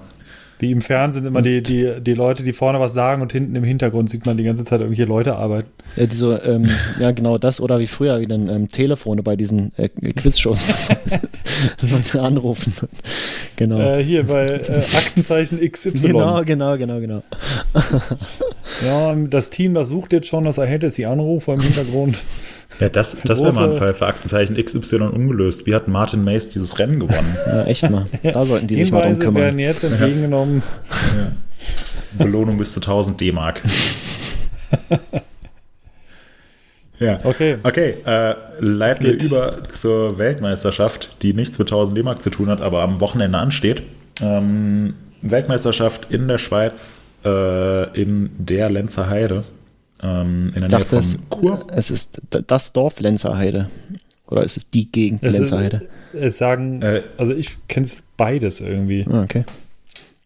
[0.61, 3.63] Wie im Fernsehen immer die, die, die Leute, die vorne was sagen und hinten im
[3.63, 5.69] Hintergrund sieht man die ganze Zeit irgendwelche Leute arbeiten.
[5.95, 9.37] Ja, die so, ähm, ja, genau das oder wie früher, wie dann ähm, Telefone bei
[9.37, 10.65] diesen äh, Quizshows
[11.81, 12.73] Leute anrufen.
[13.55, 13.79] Genau.
[13.79, 16.09] Äh, hier bei äh, Aktenzeichen XY.
[16.09, 17.23] genau, genau, genau, genau.
[18.85, 22.21] Ja, das Team, das sucht jetzt schon, das erhält jetzt die Anrufe im Hintergrund.
[22.81, 25.67] Ja, das, das wäre mal ein Fall für Aktenzeichen XY ungelöst.
[25.67, 27.37] Wie hat Martin Mays dieses Rennen gewonnen?
[27.47, 28.05] Ja, echt mal.
[28.23, 29.43] Da sollten die sich mal drum kümmern.
[29.43, 30.63] werden jetzt entgegengenommen.
[31.17, 31.33] ja.
[32.25, 33.63] Belohnung bis zu 1000 D-Mark.
[36.99, 37.19] ja.
[37.25, 37.57] Okay.
[37.63, 42.61] Okay, äh, leiten wir über zur Weltmeisterschaft, die nichts mit 1000 D-Mark zu tun hat,
[42.61, 43.83] aber am Wochenende ansteht.
[44.21, 49.45] Ähm, Weltmeisterschaft in der Schweiz, äh, in der Lenzer Heide,
[50.03, 51.67] ähm, in der Nähe von es, Chur.
[51.73, 53.71] es ist das Dorf Lenzerheide.
[54.27, 55.89] Oder ist es die Gegend Es, ist, Lenzerheide?
[56.13, 59.07] es sagen, Äh, also ich kenne es beides irgendwie.
[59.11, 59.45] Ah, okay.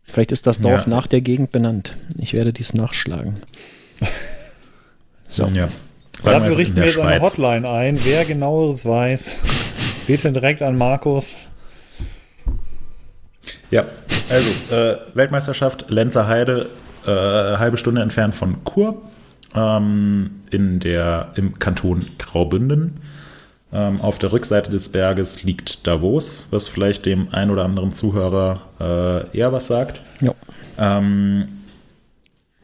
[0.04, 0.90] Vielleicht ist das Dorf Ja.
[0.90, 1.96] nach der Gegend benannt.
[2.18, 3.35] Ich werde dies nachschlagen.
[5.28, 5.46] So.
[5.46, 5.68] Ja.
[6.22, 7.22] Sagen Dafür richten wir jetzt eine.
[7.22, 7.98] Hotline ein.
[8.04, 9.38] Wer genaueres weiß,
[10.06, 11.35] bitte direkt an Markus.
[13.70, 13.87] Ja,
[14.28, 16.68] also äh, Weltmeisterschaft Lenzer Heide,
[17.06, 19.00] äh, halbe Stunde entfernt von Chur,
[19.55, 23.01] ähm, in der, im Kanton Graubünden.
[23.73, 28.61] Ähm, auf der Rückseite des Berges liegt Davos, was vielleicht dem ein oder anderen Zuhörer
[28.79, 30.03] äh, eher was sagt.
[30.21, 30.33] Ja.
[30.79, 31.49] Ähm,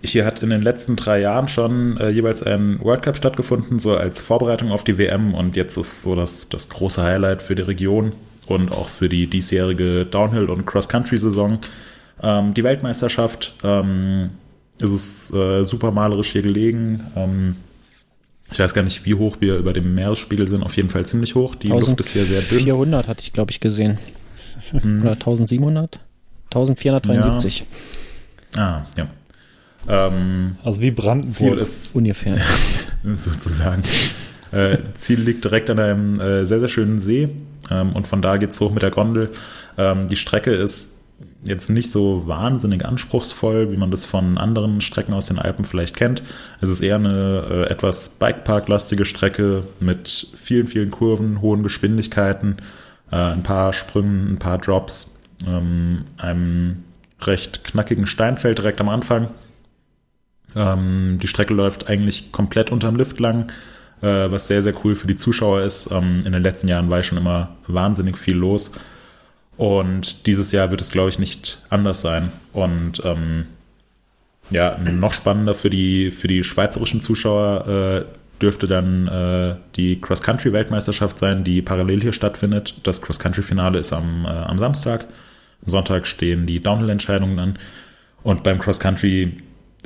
[0.03, 3.97] hier hat in den letzten drei Jahren schon äh, jeweils ein World Cup stattgefunden, so
[3.97, 5.35] als Vorbereitung auf die WM.
[5.35, 8.13] Und jetzt ist so das, das große Highlight für die Region
[8.47, 11.59] und auch für die diesjährige Downhill- und Cross-Country-Saison.
[12.23, 13.55] Ähm, die Weltmeisterschaft.
[13.65, 14.31] Ähm,
[14.81, 17.01] es ist äh, super malerisch hier gelegen.
[17.17, 17.57] Ähm,
[18.51, 20.63] ich weiß gar nicht, wie hoch wir über dem Meeresspiegel sind.
[20.63, 21.55] Auf jeden Fall ziemlich hoch.
[21.55, 22.65] Die Luft ist hier sehr dünn.
[22.65, 23.99] 400 hatte ich, glaube ich, gesehen.
[24.73, 26.01] Oder 1700?
[26.47, 27.67] 1473
[28.57, 29.09] Ah, ja.
[29.87, 31.59] Ähm, Also wie Brandenburg.
[31.61, 32.39] ist ungefähr.
[33.15, 33.83] sozusagen.
[34.53, 37.29] Äh, Ziel liegt direkt an einem äh, sehr, sehr schönen See
[37.71, 39.31] ähm, und von da geht's hoch mit der Gondel.
[39.77, 40.93] Ähm, die Strecke ist
[41.45, 45.97] jetzt nicht so wahnsinnig anspruchsvoll, wie man das von anderen Strecken aus den Alpen vielleicht
[45.97, 46.23] kennt.
[46.61, 52.57] Es ist eher eine äh, etwas Bikepark-lastige Strecke mit vielen, vielen Kurven, hohen Geschwindigkeiten,
[53.13, 56.85] äh, ein paar Sprüngen, ein paar Drops, ähm, einem
[57.21, 59.29] recht knackigen Steinfeld direkt am Anfang.
[60.57, 63.53] Ähm, die Strecke läuft eigentlich komplett unterm Lift lang,
[64.01, 65.91] äh, was sehr, sehr cool für die Zuschauer ist.
[65.93, 68.73] Ähm, in den letzten Jahren war schon immer wahnsinnig viel los.
[69.59, 72.33] Und dieses Jahr wird es, glaube ich, nicht anders sein.
[72.53, 73.47] Und ähm,
[74.51, 81.19] ja, noch spannender für die, für die schweizerischen Zuschauer äh, dürfte dann äh, die Cross-Country-Weltmeisterschaft
[81.19, 82.77] sein, die parallel hier stattfindet.
[82.85, 85.07] Das Cross-Country-Finale ist am, äh, am Samstag.
[85.65, 87.59] Am Sonntag stehen die Downhill-Entscheidungen an.
[88.23, 89.39] Und beim Cross-Country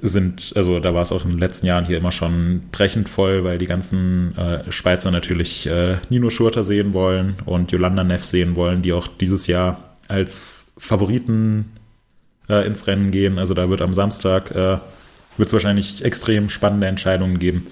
[0.02, 3.44] sind, also da war es auch in den letzten Jahren hier immer schon brechend voll,
[3.44, 8.56] weil die ganzen äh, Schweizer natürlich äh, Nino Schurter sehen wollen und Yolanda Neff sehen
[8.56, 11.72] wollen, die auch dieses Jahr als Favoriten
[12.48, 13.38] äh, ins Rennen gehen.
[13.38, 14.78] Also da wird am Samstag äh,
[15.36, 17.68] wird es wahrscheinlich extrem spannende Entscheidungen geben.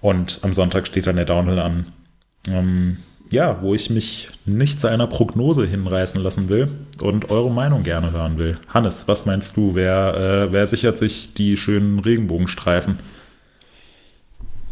[0.00, 1.86] Und am Sonntag steht dann der Downhill an.
[2.48, 2.98] Ähm,
[3.30, 6.68] ja, wo ich mich nicht zu einer Prognose hinreißen lassen will
[7.00, 8.58] und eure Meinung gerne hören will.
[8.68, 9.74] Hannes, was meinst du?
[9.74, 12.98] Wer, äh, wer sichert sich die schönen Regenbogenstreifen?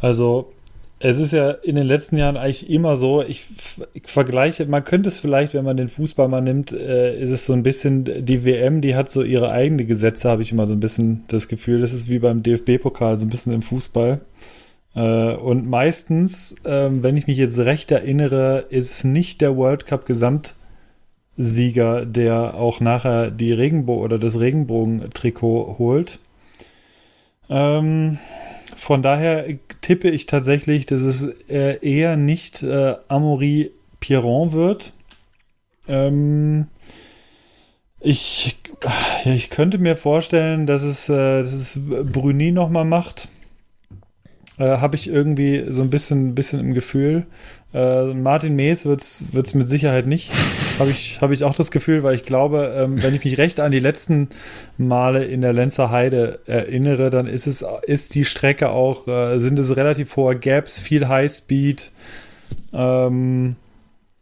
[0.01, 0.53] Also
[0.99, 3.47] es ist ja in den letzten Jahren eigentlich immer so, ich,
[3.92, 7.45] ich, vergleiche, man könnte es vielleicht, wenn man den Fußball mal nimmt, äh, ist es
[7.45, 10.73] so ein bisschen, die WM, die hat so ihre eigenen Gesetze, habe ich immer so
[10.73, 11.83] ein bisschen das Gefühl.
[11.83, 14.21] Das ist wie beim DFB-Pokal, so ein bisschen im Fußball.
[14.97, 19.87] Äh, und meistens, äh, wenn ich mich jetzt recht erinnere, ist es nicht der World
[19.87, 26.19] Cup Gesamtsieger, der auch nachher die Regenbo oder das Regenbogen-Trikot holt.
[27.49, 28.19] Ähm,
[28.75, 29.47] von daher
[29.83, 34.93] tippe ich tatsächlich, dass es äh, eher nicht äh, Amaury Pierron wird.
[35.89, 36.67] Ähm,
[38.01, 38.57] ich,
[39.25, 43.29] ich könnte mir vorstellen, dass es, äh, dass es Bruni nochmal macht.
[44.59, 47.27] Äh, Habe ich irgendwie so ein bisschen, bisschen im Gefühl.
[47.75, 50.31] Äh, Martin Mees wird es mit Sicherheit nicht.
[50.79, 53.61] Habe ich, hab ich auch das Gefühl, weil ich glaube, ähm, wenn ich mich recht
[53.61, 54.29] an die letzten
[54.77, 59.59] Male in der Lenzer Heide erinnere, dann ist es, ist die Strecke auch, äh, sind
[59.59, 61.92] es relativ hohe Gaps, viel Highspeed.
[62.75, 63.57] Ähm,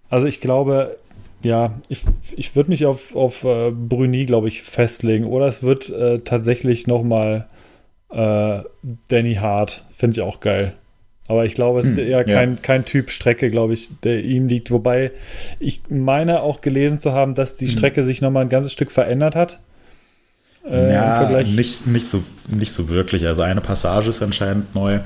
[0.08, 0.96] also ich glaube,
[1.42, 2.04] ja, ich,
[2.36, 5.26] ich würde mich auf, auf äh, Bruni, glaube ich, festlegen.
[5.26, 7.48] Oder es wird äh, tatsächlich nochmal
[8.14, 8.62] äh,
[9.08, 9.84] Danny Hart.
[9.94, 10.74] Finde ich auch geil.
[11.26, 12.60] Aber ich glaube, es ist hm, eher kein, ja.
[12.60, 14.70] kein Typ Strecke, glaube ich, der ihm liegt.
[14.70, 15.10] Wobei
[15.58, 17.72] ich meine auch gelesen zu haben, dass die hm.
[17.72, 19.58] Strecke sich nochmal ein ganzes Stück verändert hat.
[20.68, 23.26] Äh, ja, nicht, nicht, so, nicht so wirklich.
[23.26, 25.00] Also eine Passage ist anscheinend neu,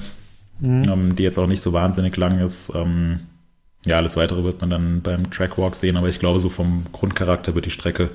[0.61, 0.85] mhm.
[0.85, 2.73] ähm, die jetzt auch nicht so wahnsinnig lang ist.
[2.75, 3.21] Ähm,
[3.85, 7.55] ja, alles weitere wird man dann beim Trackwalk sehen, aber ich glaube, so vom Grundcharakter
[7.55, 8.11] wird die Strecke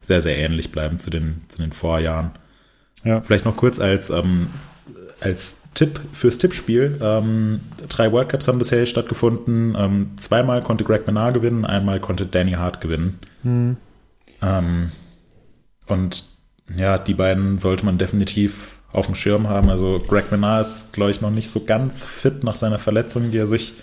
[0.00, 2.32] sehr, sehr ähnlich bleiben zu den, zu den Vorjahren.
[3.04, 3.20] Ja.
[3.20, 4.48] Vielleicht noch kurz als, ähm,
[5.20, 6.98] als Tipp fürs Tippspiel.
[7.00, 9.76] Ähm, drei World Cups haben bisher stattgefunden.
[9.78, 13.18] Ähm, zweimal konnte Greg Menard gewinnen, einmal konnte Danny Hart gewinnen.
[13.42, 13.76] Hm.
[14.42, 14.90] Ähm,
[15.86, 16.24] und
[16.76, 19.70] ja, die beiden sollte man definitiv auf dem Schirm haben.
[19.70, 23.38] Also Greg Menard ist, glaube ich, noch nicht so ganz fit nach seiner Verletzung, die
[23.38, 23.74] er sich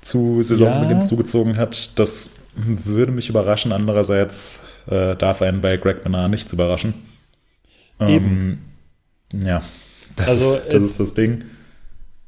[0.00, 1.04] zu Saisonbeginn ja.
[1.04, 1.98] zugezogen hat.
[1.98, 3.72] Das würde mich überraschen.
[3.72, 6.94] Andererseits äh, darf einen bei Greg Menard nichts überraschen.
[8.00, 8.58] Eben.
[9.32, 9.62] Ähm, ja.
[10.16, 11.44] Das, also ist, das ist das Ding.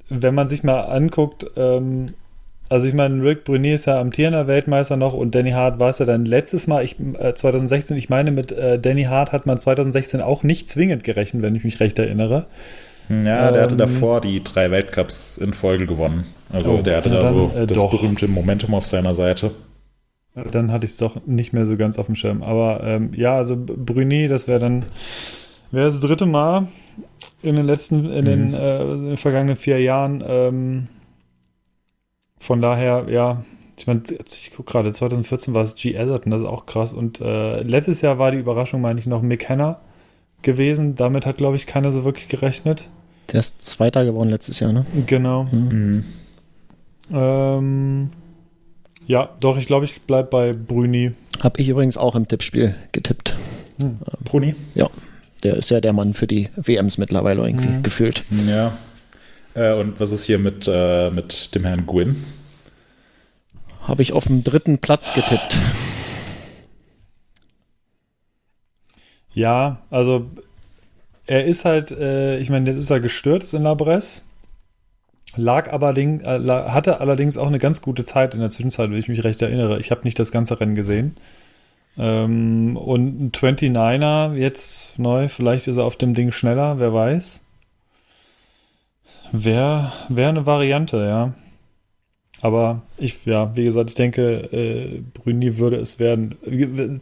[0.09, 2.07] Wenn man sich mal anguckt, ähm,
[2.69, 5.99] also ich meine, Rick Brunier ist ja amtierender Weltmeister noch und Danny Hart war es
[5.99, 9.59] ja dann letztes Mal, ich, äh, 2016, ich meine, mit äh, Danny Hart hat man
[9.59, 12.47] 2016 auch nicht zwingend gerechnet, wenn ich mich recht erinnere.
[13.09, 16.27] Ja, ähm, der hatte ähm, davor die drei Weltcups in Folge gewonnen.
[16.49, 17.91] Also oh, der hatte da so äh, das doch.
[17.91, 19.51] berühmte Momentum auf seiner Seite.
[20.53, 22.45] Dann hatte ich es doch nicht mehr so ganz auf dem Schirm.
[22.45, 24.85] Aber ähm, ja, also Brunier, das wäre dann
[25.71, 26.69] wäre das dritte Mal
[27.43, 28.25] in den letzten, in, mhm.
[28.25, 30.23] den, äh, in den vergangenen vier Jahren.
[30.27, 30.89] Ähm,
[32.39, 33.45] von daher, ja,
[33.77, 35.97] ich meine, ich gucke gerade, 2014 war es G.
[35.97, 36.93] Atherton, das ist auch krass.
[36.93, 39.81] Und äh, letztes Jahr war die Überraschung, meine ich, noch Mick Hanna
[40.43, 40.97] gewesen.
[40.97, 42.89] Damit hat, glaube ich, keiner so wirklich gerechnet.
[43.33, 44.85] Der ist Zweiter geworden letztes Jahr, ne?
[45.07, 45.45] Genau.
[45.45, 45.69] Mhm.
[45.69, 46.05] mhm.
[47.13, 48.11] Ähm,
[49.07, 51.13] ja, doch, ich glaube, ich bleibe bei Bruni.
[51.43, 53.37] Habe ich übrigens auch im Tippspiel getippt.
[53.81, 53.99] Hm.
[54.25, 54.55] Bruni?
[54.75, 54.89] Ja.
[55.41, 57.83] Der ist ja der Mann für die WMs mittlerweile irgendwie mhm.
[57.83, 58.25] gefühlt.
[58.47, 58.73] Ja.
[59.55, 62.25] Äh, und was ist hier mit, äh, mit dem Herrn Gwyn?
[63.83, 65.59] Habe ich auf dem dritten Platz getippt.
[69.33, 70.27] Ja, also
[71.27, 74.23] er ist halt, äh, ich meine, jetzt ist er gestürzt in La Bresse.
[75.37, 79.09] Lag aber, äh, hatte allerdings auch eine ganz gute Zeit in der Zwischenzeit, wenn ich
[79.09, 79.79] mich recht erinnere.
[79.79, 81.17] Ich habe nicht das ganze Rennen gesehen.
[81.99, 87.47] Ähm, und ein 29er jetzt neu, vielleicht ist er auf dem Ding schneller, wer weiß.
[89.33, 91.35] Wäre wär eine Variante, ja.
[92.43, 96.37] Aber ich, ja, wie gesagt, ich denke, äh, Bruni würde es werden.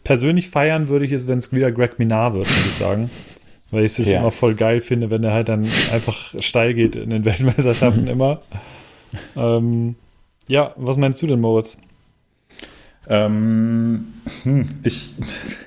[0.02, 3.08] Persönlich feiern würde ich es, wenn es wieder Greg Minar wird, muss ich sagen.
[3.70, 4.18] Weil ich es ja.
[4.18, 8.40] immer voll geil finde, wenn er halt dann einfach steil geht in den Weltmeisterschaften immer.
[9.36, 9.94] Ähm,
[10.48, 11.78] ja, was meinst du denn, Moritz?
[13.08, 14.06] Ähm,
[14.42, 15.14] hm, ich,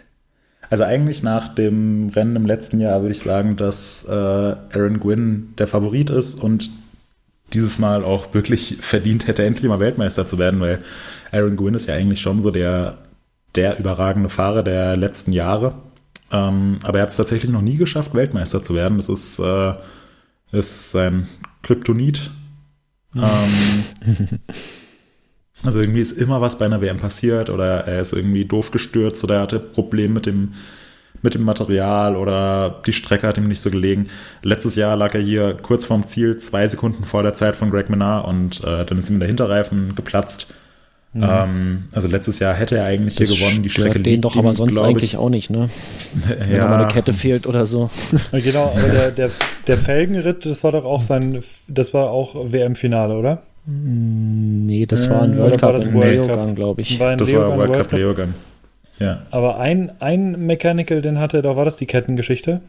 [0.70, 5.54] also eigentlich nach dem Rennen im letzten Jahr würde ich sagen, dass äh, Aaron Gwynn
[5.58, 6.72] der Favorit ist und
[7.54, 10.80] dieses Mal auch wirklich verdient hätte, endlich mal Weltmeister zu werden, weil
[11.32, 13.00] Aaron Gwynn ist ja eigentlich schon so der,
[13.56, 15.76] der überragende Fahrer der letzten Jahre.
[16.32, 18.98] Ähm, aber er hat es tatsächlich noch nie geschafft, Weltmeister zu werden.
[18.98, 19.74] Das ist, äh,
[20.52, 21.28] ist sein
[21.62, 22.32] Kryptonit.
[23.16, 24.40] ähm,
[25.64, 29.24] Also irgendwie ist immer was bei einer WM passiert oder er ist irgendwie doof gestürzt
[29.24, 30.54] oder er hatte Probleme mit dem,
[31.22, 34.08] mit dem Material oder die Strecke hat ihm nicht so gelegen.
[34.42, 37.90] Letztes Jahr lag er hier kurz vorm Ziel, zwei Sekunden vor der Zeit von Greg
[37.90, 40.48] Menard und äh, dann ist ihm der Hinterreifen geplatzt.
[41.14, 41.24] Mhm.
[41.24, 43.64] Ähm, also letztes Jahr hätte er eigentlich das hier gewonnen.
[43.64, 45.70] Die Strecke liegt den doch aber sonst eigentlich auch nicht, ne?
[46.14, 46.68] Wenn ja.
[46.68, 47.90] mal eine Kette fehlt oder so.
[48.32, 49.32] Genau, aber der, der,
[49.68, 53.44] der Felgenritt, das war doch auch sein, das war auch WM-Finale, oder?
[53.66, 57.00] Hm, nee, das war ein World Cup in Leogang, glaube ich.
[57.00, 58.34] War das Leogang, war World, World Cup Leogang.
[59.00, 59.24] Ja.
[59.32, 62.62] Aber ein, ein Mechanical, den hatte, doch war das die Kettengeschichte?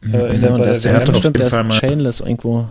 [0.00, 0.14] Mhm.
[0.14, 2.66] Äh, in der, der, der hat doch stimmt, der ist Chainless irgendwo.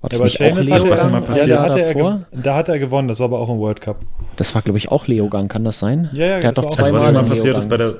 [0.00, 1.48] War das ja, nicht auch Leo was mal passiert?
[1.48, 4.00] Ja, da, hat er, da hat er gewonnen, das war aber auch im World Cup.
[4.36, 6.10] Das war, glaube ich, auch Leogang, kann das sein?
[6.12, 7.96] Ja, ja, der hat doch zwei also, was immer passiert ist bei der,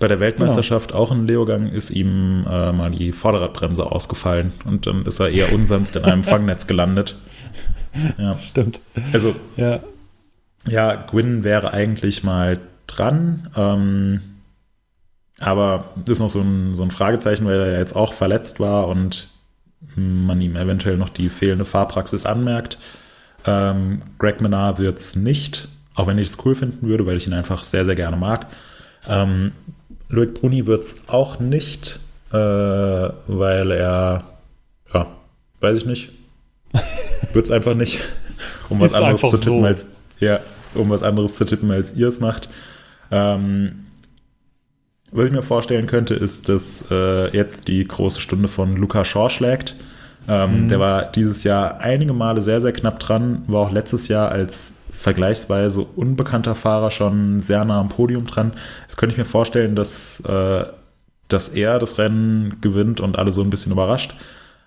[0.00, 1.00] bei der Weltmeisterschaft, genau.
[1.00, 5.52] auch in Leogang, ist ihm äh, mal die Vorderradbremse ausgefallen und dann ist er eher
[5.52, 7.16] unsanft in einem Fangnetz gelandet.
[8.18, 8.38] Ja.
[8.38, 8.80] Stimmt.
[9.12, 9.80] Also, ja.
[10.66, 14.20] ja, Gwyn wäre eigentlich mal dran, ähm,
[15.38, 18.88] aber ist noch so ein, so ein Fragezeichen, weil er ja jetzt auch verletzt war
[18.88, 19.28] und
[19.96, 22.78] man ihm eventuell noch die fehlende Fahrpraxis anmerkt.
[23.44, 27.26] Ähm, Greg Menard wird es nicht, auch wenn ich es cool finden würde, weil ich
[27.26, 28.46] ihn einfach sehr, sehr gerne mag.
[29.08, 29.52] Ähm,
[30.10, 32.00] Loic Bruni wird es auch nicht,
[32.32, 34.24] äh, weil er,
[34.92, 35.06] ja,
[35.60, 36.10] weiß ich nicht,
[37.32, 38.00] wird es einfach nicht,
[38.68, 39.66] um was anderes zu tippen so.
[39.66, 39.86] als,
[40.18, 40.40] ja,
[40.74, 42.48] um was anderes zu tippen, als ihr es macht.
[43.10, 43.86] Ähm,
[45.12, 49.28] was ich mir vorstellen könnte, ist, dass äh, jetzt die große Stunde von Luca Shaw
[49.28, 49.74] schlägt.
[50.28, 50.68] Ähm, mhm.
[50.68, 54.74] Der war dieses Jahr einige Male sehr, sehr knapp dran, war auch letztes Jahr als
[55.00, 58.52] vergleichsweise unbekannter Fahrer schon sehr nah am Podium dran.
[58.82, 60.64] Jetzt könnte ich mir vorstellen, dass, äh,
[61.28, 64.14] dass er das Rennen gewinnt und alle so ein bisschen überrascht.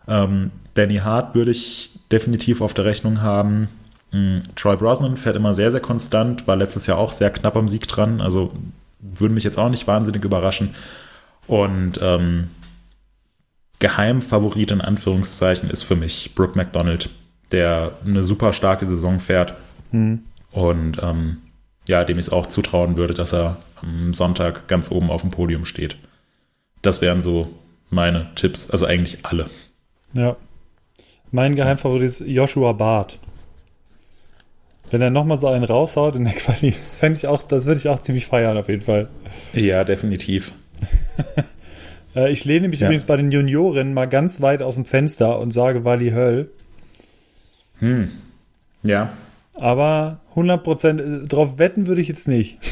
[0.08, 3.70] Ähm, Danny Hart würde ich definitiv auf der Rechnung haben.
[4.12, 4.42] Mhm.
[4.56, 7.88] Troy Brosnan fährt immer sehr, sehr konstant, war letztes Jahr auch sehr knapp am Sieg
[7.88, 8.20] dran.
[8.20, 8.52] Also
[9.00, 10.74] würde mich jetzt auch nicht wahnsinnig überraschen.
[11.46, 12.50] Und ähm,
[13.78, 17.10] Geheimfavorit in Anführungszeichen ist für mich Brooke McDonald,
[17.52, 19.54] der eine super starke Saison fährt.
[19.94, 20.24] Mhm.
[20.52, 21.38] Und ähm,
[21.88, 25.32] ja, dem ich es auch zutrauen würde, dass er am Sonntag ganz oben auf dem
[25.32, 25.98] Podium steht.
[26.82, 27.54] Das wären so
[27.90, 29.50] meine Tipps, also eigentlich alle.
[30.14, 30.36] Ja.
[31.32, 33.18] Mein Geheimfavorit ist Joshua Barth.
[34.92, 37.80] Wenn er nochmal so einen raushaut in der Quali, das fände ich auch, das würde
[37.80, 39.10] ich auch ziemlich feiern, auf jeden Fall.
[39.54, 40.54] Ja, definitiv.
[42.16, 42.86] Äh, ich lehne mich ja.
[42.86, 46.52] übrigens bei den Junioren mal ganz weit aus dem Fenster und sage Wally Höll.
[47.80, 48.12] Hm.
[48.84, 49.14] Ja.
[49.56, 52.58] Aber 100% äh, drauf wetten würde ich jetzt nicht.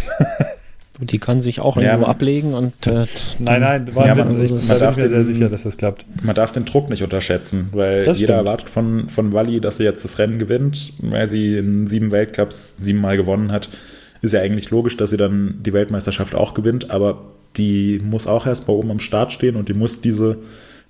[0.99, 2.85] Die kann sich auch irgendwo ja, ablegen und.
[2.85, 3.07] Äh,
[3.39, 6.05] nein, nein, war ja, man, ich, darf mir sehr sicher, dass das klappt.
[6.21, 8.47] Man darf den Druck nicht unterschätzen, weil das jeder stimmt.
[8.47, 12.77] erwartet von, von Wally, dass sie jetzt das Rennen gewinnt, weil sie in sieben Weltcups
[12.77, 13.69] siebenmal gewonnen hat.
[14.21, 17.21] Ist ja eigentlich logisch, dass sie dann die Weltmeisterschaft auch gewinnt, aber
[17.57, 20.37] die muss auch erst mal oben am Start stehen und die muss diese,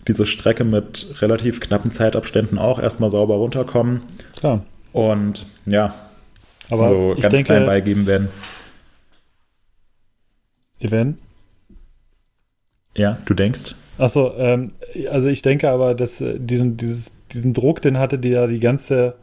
[0.07, 4.01] diese Strecke mit relativ knappen Zeitabständen auch erstmal sauber runterkommen.
[4.35, 4.65] Klar.
[4.93, 5.95] Und ja,
[6.69, 8.29] aber so ganz denke, klein beigeben werden.
[10.79, 11.17] Event?
[12.95, 13.75] Ja, du denkst?
[13.97, 14.71] Achso, ähm,
[15.09, 18.59] also ich denke aber, dass äh, diesen, dieses, diesen Druck, den hatte die ja die
[18.59, 19.15] ganze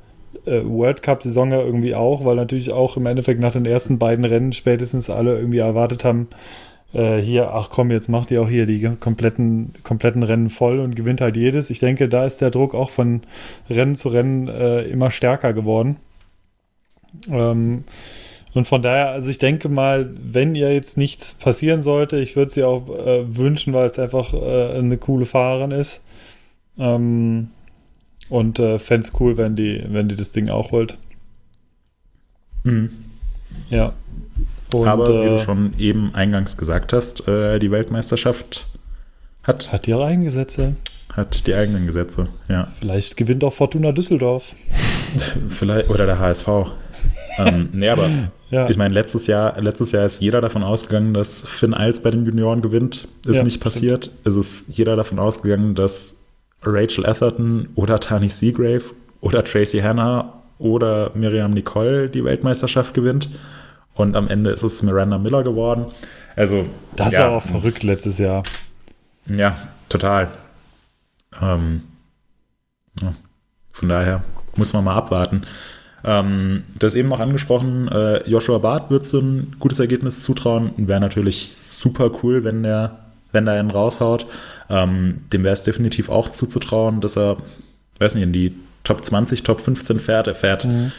[0.46, 4.24] äh, World Cup-Saison ja irgendwie auch, weil natürlich auch im Endeffekt nach den ersten beiden
[4.24, 6.28] Rennen spätestens alle irgendwie erwartet haben,
[6.92, 10.96] äh, hier, ach komm, jetzt macht ihr auch hier die kompletten, kompletten Rennen voll und
[10.96, 11.70] gewinnt halt jedes.
[11.70, 13.22] Ich denke, da ist der Druck auch von
[13.68, 15.96] Rennen zu Rennen äh, immer stärker geworden.
[17.28, 17.82] Ähm,
[18.54, 22.50] und von daher, also ich denke mal, wenn ihr jetzt nichts passieren sollte, ich würde
[22.50, 26.02] sie auch äh, wünschen, weil es einfach äh, eine coole Fahrerin ist.
[26.78, 27.50] Ähm,
[28.30, 30.98] und äh, fände es cool, wenn die, wenn die das Ding auch holt.
[32.64, 32.90] Mhm.
[33.70, 33.92] Ja.
[34.72, 38.66] Und, Aber wie du äh, schon eben eingangs gesagt hast, äh, die Weltmeisterschaft
[39.42, 39.72] hat.
[39.72, 40.76] Hat ihre eigenen Gesetze.
[41.12, 42.68] Hat die eigenen Gesetze, ja.
[42.78, 44.54] Vielleicht gewinnt auch Fortuna Düsseldorf.
[45.48, 46.48] Vielleicht, oder der HSV.
[47.38, 48.10] ähm, nee, aber
[48.50, 48.68] ja.
[48.68, 52.26] ich meine, letztes Jahr, letztes Jahr ist jeder davon ausgegangen, dass Finn Eils bei den
[52.26, 53.08] Junioren gewinnt.
[53.26, 54.06] Ist ja, nicht passiert.
[54.06, 54.26] Stimmt.
[54.26, 56.16] Es ist jeder davon ausgegangen, dass
[56.62, 58.82] Rachel Atherton oder Tani Seagrave
[59.20, 63.28] oder Tracy Hanna oder Miriam Nicole die Weltmeisterschaft gewinnt.
[63.98, 65.86] Und am Ende ist es Miranda Miller geworden.
[66.36, 66.66] Also.
[66.94, 68.44] Das ja, war auch verrückt letztes Jahr.
[69.26, 69.56] Ja,
[69.88, 70.28] total.
[71.42, 71.82] Ähm,
[73.02, 73.12] ja,
[73.72, 74.22] von daher
[74.54, 75.42] muss man mal abwarten.
[76.04, 80.70] Ähm, du hast eben noch angesprochen, äh, Joshua Barth wird so ein gutes Ergebnis zutrauen.
[80.76, 82.98] Wäre natürlich super cool, wenn der,
[83.32, 84.26] wenn der einen raushaut.
[84.70, 87.38] Ähm, dem wäre es definitiv auch zuzutrauen, dass er,
[87.98, 90.28] weiß nicht, in die Top 20, Top 15 fährt.
[90.28, 90.92] Er fährt mhm.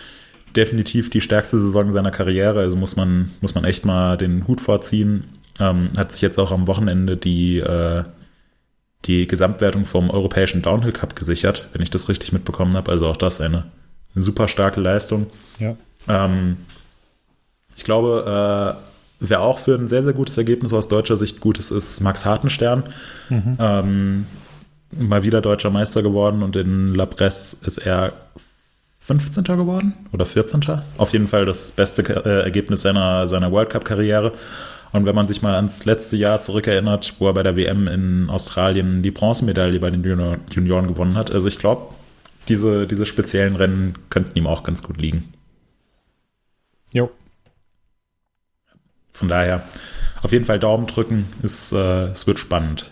[0.56, 2.60] Definitiv die stärkste Saison seiner Karriere.
[2.60, 5.26] Also muss man, muss man echt mal den Hut vorziehen.
[5.60, 8.04] Ähm, hat sich jetzt auch am Wochenende die, äh,
[9.06, 12.92] die Gesamtwertung vom Europäischen Downhill Cup gesichert, wenn ich das richtig mitbekommen habe.
[12.92, 13.66] Also auch das eine
[14.16, 15.28] eine super starke Leistung.
[15.60, 15.76] Ja.
[16.08, 16.58] Ähm,
[17.76, 18.82] ich glaube, äh,
[19.20, 22.26] wer auch für ein sehr, sehr gutes Ergebnis aus deutscher Sicht gut ist, ist Max
[22.26, 22.84] Hartenstern.
[23.60, 24.26] Ähm,
[24.92, 28.14] mal wieder deutscher Meister geworden und in La Presse ist er
[29.18, 29.44] 15.
[29.44, 30.62] geworden oder 14.
[30.98, 34.34] Auf jeden Fall das beste äh, Ergebnis seiner, seiner World Cup-Karriere.
[34.92, 38.30] Und wenn man sich mal ans letzte Jahr zurückerinnert, wo er bei der WM in
[38.30, 41.94] Australien die Bronzemedaille bei den Junior Junioren gewonnen hat, also ich glaube,
[42.48, 45.32] diese, diese speziellen Rennen könnten ihm auch ganz gut liegen.
[46.94, 47.12] Jo.
[49.12, 49.64] Von daher
[50.22, 52.92] auf jeden Fall Daumen drücken, es, äh, es wird spannend.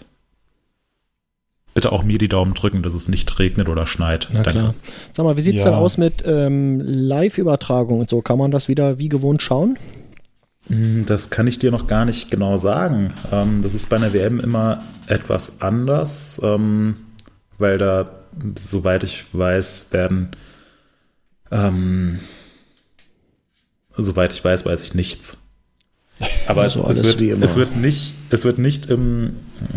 [1.78, 4.30] Bitte auch mir die Daumen drücken, dass es nicht regnet oder schneit.
[4.34, 4.74] Na klar.
[5.14, 5.70] Sag mal, wie sieht es Ja.
[5.70, 8.24] denn aus mit ähm, Live-Übertragung und so?
[8.24, 9.78] Kann man das wieder wie gewohnt schauen?
[10.70, 13.14] Hm, Das kann ich dir noch gar nicht genau sagen.
[13.32, 16.96] Ähm, das ist bei einer WM immer etwas anders, ähm,
[17.60, 18.10] weil da,
[18.58, 20.32] soweit ich weiß, werden,
[21.52, 22.18] ähm,
[23.96, 25.38] soweit ich weiß, weiß ich nichts.
[26.48, 29.36] Aber es, Also es, alles wird, es wird nicht, es wird nicht im,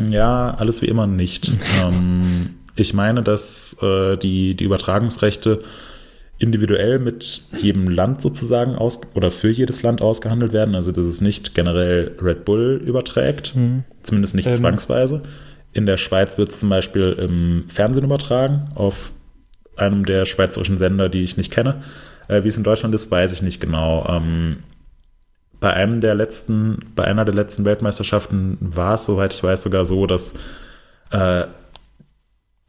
[0.08, 1.52] ja, alles wie immer nicht.
[1.84, 5.62] ähm, ich meine, dass äh, die, die Übertragungsrechte
[6.38, 10.74] individuell mit jedem Land sozusagen aus oder für jedes Land ausgehandelt werden.
[10.74, 13.54] Also dass es nicht generell Red Bull überträgt,
[14.02, 14.54] zumindest nicht Ähm.
[14.54, 15.22] zwangsweise.
[15.72, 19.12] In der Schweiz wird es zum Beispiel im Fernsehen übertragen, auf
[19.76, 21.82] einem der schweizerischen Sender, die ich nicht kenne.
[22.26, 24.06] Äh, wie es in Deutschland ist, weiß ich nicht genau.
[24.08, 24.58] Ähm,
[25.60, 29.84] bei einem der letzten, bei einer der letzten Weltmeisterschaften war es, soweit ich weiß, sogar
[29.84, 30.34] so, dass,
[31.10, 31.44] äh,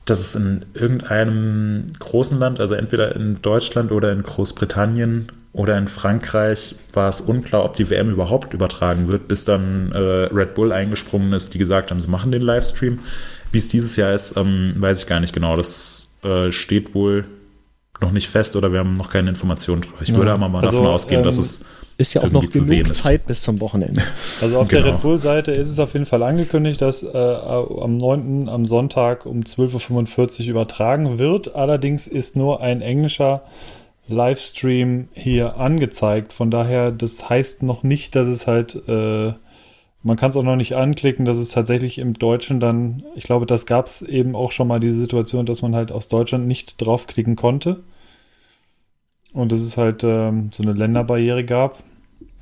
[0.06, 5.88] dass es in irgendeinem großen Land, also entweder in Deutschland oder in Großbritannien oder in
[5.88, 10.72] Frankreich, war es unklar, ob die WM überhaupt übertragen wird, bis dann äh, Red Bull
[10.72, 13.00] eingesprungen ist, die gesagt haben, sie machen den Livestream.
[13.52, 15.56] Wie es dieses Jahr ist, ähm, weiß ich gar nicht genau.
[15.56, 17.26] Das äh, steht wohl
[18.02, 19.98] noch nicht fest oder wir haben noch keine Informationen drüber.
[20.02, 20.16] Ich Ja.
[20.16, 21.66] würde aber mal Also, davon ausgehen, dass ähm, es
[21.98, 22.96] Ist ja auch noch genug ist.
[22.96, 24.02] Zeit bis zum Wochenende.
[24.42, 24.84] Also auf Genau.
[24.84, 28.50] der Red Bull-Seite ist es auf jeden Fall angekündigt, dass äh, am 9.
[28.50, 31.56] am Sonntag um 12.45 Uhr übertragen wird.
[31.56, 33.44] Allerdings ist nur ein englischer
[34.08, 36.34] Livestream hier angezeigt.
[36.34, 39.34] Von daher, das heißt noch nicht, dass es halt, äh,
[40.04, 43.46] man kann es auch noch nicht anklicken, dass es tatsächlich im Deutschen dann, ich glaube,
[43.46, 46.76] das gab es eben auch schon mal diese Situation, dass man halt aus Deutschland nicht
[46.82, 47.82] draufklicken konnte.
[49.34, 51.80] Und dass es halt ähm, so eine Länderbarriere gab.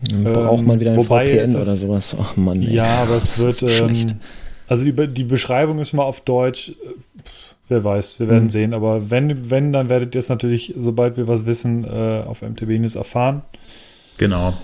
[0.10, 2.16] Dann braucht man wieder ein Ähm, wobei VPN oder ist- sowas.
[2.20, 2.62] Ach Mann.
[2.62, 2.74] ey.
[2.74, 3.50] Ja, aber es Das wird.
[3.52, 4.12] ist so schlecht.
[4.12, 4.20] Ähm,
[4.68, 6.70] also die, Be- die Beschreibung ist mal auf Deutsch.
[6.70, 6.74] Äh,
[7.24, 8.50] pff, Wer weiß, wir werden Mhm.
[8.50, 8.74] sehen.
[8.74, 12.80] Aber wenn, wenn, dann werdet ihr es natürlich, sobald wir was wissen, äh, auf MTB
[12.80, 13.44] News erfahren.
[14.18, 14.56] genau,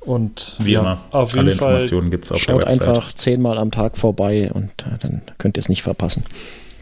[0.00, 1.68] Und wie ja, immer, auf alle jeden Fall.
[1.74, 2.88] Informationen gibt es auf Schaut der Website.
[2.88, 6.24] einfach zehnmal am Tag vorbei und äh, dann könnt ihr es nicht verpassen.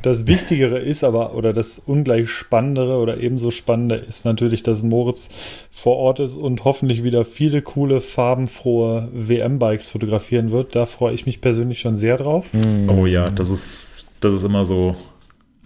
[0.07, 5.31] Das Wichtigere ist aber, oder das ungleich Spannendere oder ebenso Spannende ist natürlich, dass Moritz
[5.73, 10.77] vor Ort ist und hoffentlich wieder viele coole, farbenfrohe WM-Bikes fotografieren wird.
[10.77, 12.47] Da freue ich mich persönlich schon sehr drauf.
[12.87, 14.95] Oh ja, das ist, das ist immer so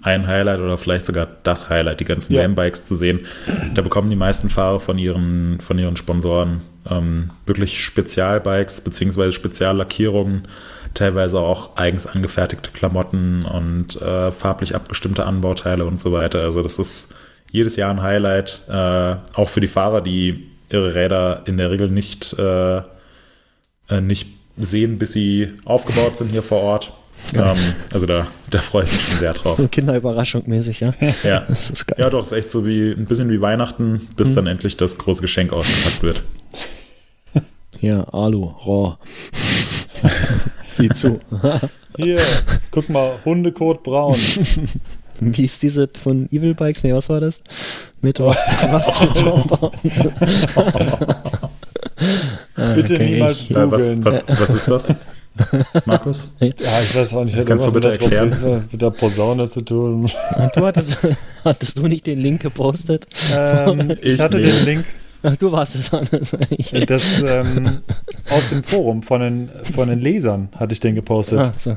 [0.01, 2.41] ein Highlight oder vielleicht sogar das Highlight, die ganzen Ja.
[2.41, 3.26] WM-Bikes zu sehen.
[3.74, 10.49] Da bekommen die meisten Fahrer von ihren, von ihren Sponsoren ähm, wirklich Spezialbikes beziehungsweise Speziallackierungen,
[10.95, 16.41] teilweise auch eigens angefertigte Klamotten und äh, farblich abgestimmte Anbauteile und so weiter.
[16.43, 17.14] Also das ist
[17.51, 21.91] jedes Jahr ein Highlight, äh, auch für die Fahrer, die ihre Räder in der Regel
[21.91, 26.93] nicht, äh, äh, nicht sehen, bis sie aufgebaut sind hier vor Ort.
[27.34, 27.57] Ähm,
[27.93, 29.57] also da, da freue ich mich schon sehr drauf.
[29.57, 30.93] So Kinderüberraschung mäßig, ja.
[31.22, 31.45] Ja.
[31.49, 31.97] Das ist geil.
[31.99, 35.20] ja, doch, ist echt so wie ein bisschen wie Weihnachten, bis dann endlich das große
[35.20, 36.22] Geschenk ausgepackt wird.
[37.78, 38.99] Hier, Alu, Rohr.
[40.73, 41.18] Sieh zu.
[41.97, 42.21] Hier,
[42.71, 44.16] guck mal, Hundekot braun.
[45.21, 46.83] Wie ist diese von Evil Bikes?
[46.85, 47.43] Nee, was war das?
[48.01, 48.39] Mit was?
[48.71, 48.89] was
[52.57, 54.05] Ah, Bitte okay, niemals Äh, was, googeln.
[54.05, 54.95] was, was ist das,
[55.85, 56.31] Markus?
[56.41, 56.49] Ja,
[56.81, 57.37] ich weiß auch nicht.
[57.37, 58.31] hat Kannst du bitte mit der erklären?
[58.31, 60.03] Trompete, Mit der Posaune zu tun.
[60.05, 60.12] Und
[60.57, 60.97] du hattest,
[61.45, 63.07] hattest du nicht den Link gepostet?
[63.33, 64.57] Ähm, ich, Ich hatte nicht.
[64.59, 64.85] den Link
[65.23, 66.37] Ach, du warst es, Hannes.
[66.51, 67.79] Ich, das, ähm,
[68.31, 71.39] aus dem Forum von den, von den Lesern, hatte ich den gepostet.
[71.39, 71.77] ah, so.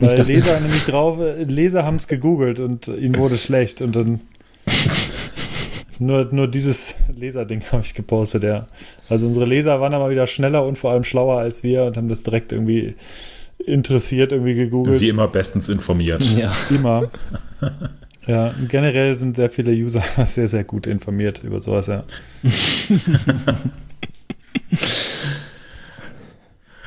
[0.00, 4.20] Weil dachte- Leser nämlich drauf, Leser haben es gegoogelt und ihnen wurde schlecht und dann
[5.98, 8.66] nur, nur dieses Leserding habe ich gepostet, ja.
[9.08, 12.08] Also unsere Leser waren aber wieder schneller und vor allem schlauer als wir und haben
[12.08, 12.94] das direkt irgendwie
[13.64, 15.00] interessiert irgendwie gegoogelt.
[15.00, 16.22] Wie immer bestens informiert.
[16.24, 16.52] Ja.
[16.70, 17.10] Immer.
[18.26, 22.04] Ja, generell sind sehr viele User sehr, sehr gut informiert über sowas, ja.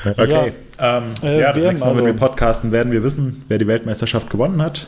[0.05, 0.53] Okay.
[0.79, 3.67] Ähm, Äh, ja, das nächste Mal, wenn also- wir podcasten, werden wir wissen, wer die
[3.67, 4.87] Weltmeisterschaft gewonnen hat.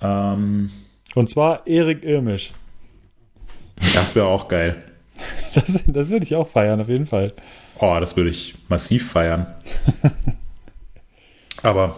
[0.00, 0.70] Ähm,
[1.14, 2.52] Und zwar Erik Irmisch.
[3.94, 4.76] Das wäre auch geil.
[5.54, 7.32] Das, das würde ich auch feiern, auf jeden Fall.
[7.78, 9.46] Oh, das würde ich massiv feiern.
[11.62, 11.96] Aber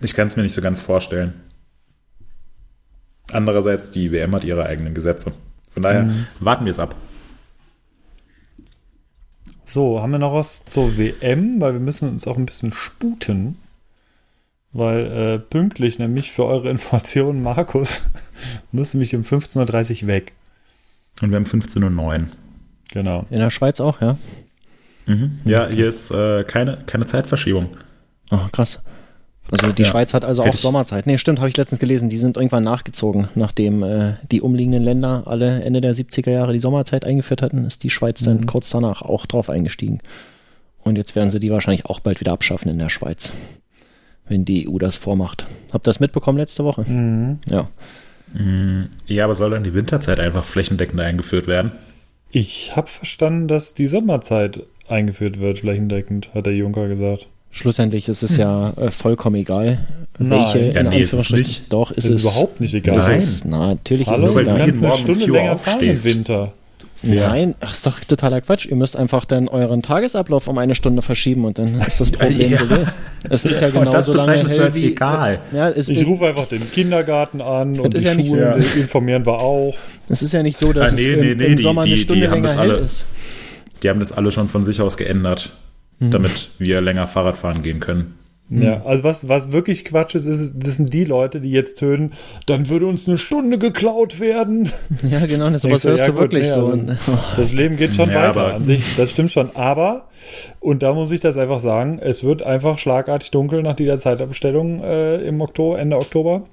[0.00, 1.32] ich kann es mir nicht so ganz vorstellen.
[3.32, 5.32] Andererseits, die WM hat ihre eigenen Gesetze.
[5.72, 6.26] Von daher Mhm.
[6.40, 6.94] warten wir es ab.
[9.64, 11.60] So, haben wir noch was zur WM?
[11.60, 13.56] Weil wir müssen uns auch ein bisschen sputen.
[14.72, 18.02] Weil äh, pünktlich, nämlich für eure Informationen, Markus,
[18.72, 20.32] muss nämlich um 15.30 Uhr weg.
[21.20, 22.26] Und wir haben 15.09 Uhr.
[22.92, 23.26] Genau.
[23.30, 24.16] In der Schweiz auch, ja.
[25.06, 25.40] Mhm.
[25.44, 27.76] Ja, hier ist äh, keine, keine Zeitverschiebung.
[28.30, 28.82] Oh, krass.
[29.50, 29.88] Also die Ja.
[29.88, 31.06] Schweiz hat also auch Sommerzeit.
[31.06, 32.08] Nee, stimmt, habe ich letztens gelesen.
[32.08, 33.28] Die sind irgendwann nachgezogen.
[33.34, 37.84] Nachdem äh, die umliegenden Länder alle Ende der 70er Jahre die Sommerzeit eingeführt hatten, ist
[37.84, 38.46] die Schweiz dann Mhm.
[38.46, 40.00] kurz danach auch drauf eingestiegen.
[40.82, 43.32] Und jetzt werden sie die wahrscheinlich auch bald wieder abschaffen in der Schweiz.
[44.28, 45.46] Wenn die EU das vormacht.
[45.72, 46.82] Habt ihr das mitbekommen letzte Woche?
[46.82, 47.38] Mhm.
[47.48, 47.68] Ja.
[48.34, 51.72] Mm, Ja, aber soll dann die Winterzeit einfach flächendeckend eingeführt werden?
[52.32, 57.28] Ich habe verstanden, dass die Sommerzeit eingeführt wird, flächendeckend, hat der Juncker gesagt.
[57.56, 59.78] Schlussendlich ist es ja äh, vollkommen egal,
[60.18, 60.30] Nein.
[60.30, 61.38] welche Ja, in nee, ist es Anführungsstrichen.
[61.62, 61.72] nicht.
[61.72, 63.16] Doch, ist Das es ist überhaupt nicht egal.
[63.18, 63.60] Ist Nein.
[63.60, 64.64] na, natürlich Hallo, ist es weil du du egal.
[64.66, 66.04] kannst eine Stunde 4 Uhr länger fahren im.
[66.04, 66.52] Winter.
[67.02, 68.66] Nein, ach, ist doch totaler Quatsch.
[68.66, 72.50] Ihr müsst einfach dann euren Tagesablauf um eine Stunde verschieben und dann ist das Problem
[72.50, 72.58] Ja.
[72.62, 72.96] gelöst.
[73.30, 75.40] Es ist ja genau so lange hell wie egal.
[75.52, 78.68] Ja, es, Ich rufe einfach den Kindergarten an und ist die ja Schulen so.
[78.74, 79.74] die informieren wir auch.
[80.08, 81.82] es ist ja nicht so, dass Ah, nee, es im, nee, nee, im die- Sommer
[81.82, 83.06] eine die- Stunde die länger das hell alle- ist.
[83.82, 85.52] Die haben das alle schon von sich aus geändert,
[85.98, 86.10] Mhm.
[86.10, 88.14] damit wir länger Fahrrad fahren gehen können.
[88.48, 92.12] Ja, also was, was wirklich Quatsch ist, ist, das sind die Leute, die jetzt tönen,
[92.46, 94.70] dann würde uns eine Stunde geklaut werden.
[95.02, 96.66] Ja, genau, das du, hörst ja du gut, wirklich nee, so.
[96.68, 96.94] also-
[97.36, 99.56] Das Leben geht schon Ja, weiter an sich, das stimmt schon.
[99.56, 100.06] Aber,
[100.60, 104.80] und da muss ich das einfach sagen, es wird einfach schlagartig dunkel nach dieser Zeitabstellung
[104.80, 106.44] äh, im Oktober, Ende Oktober.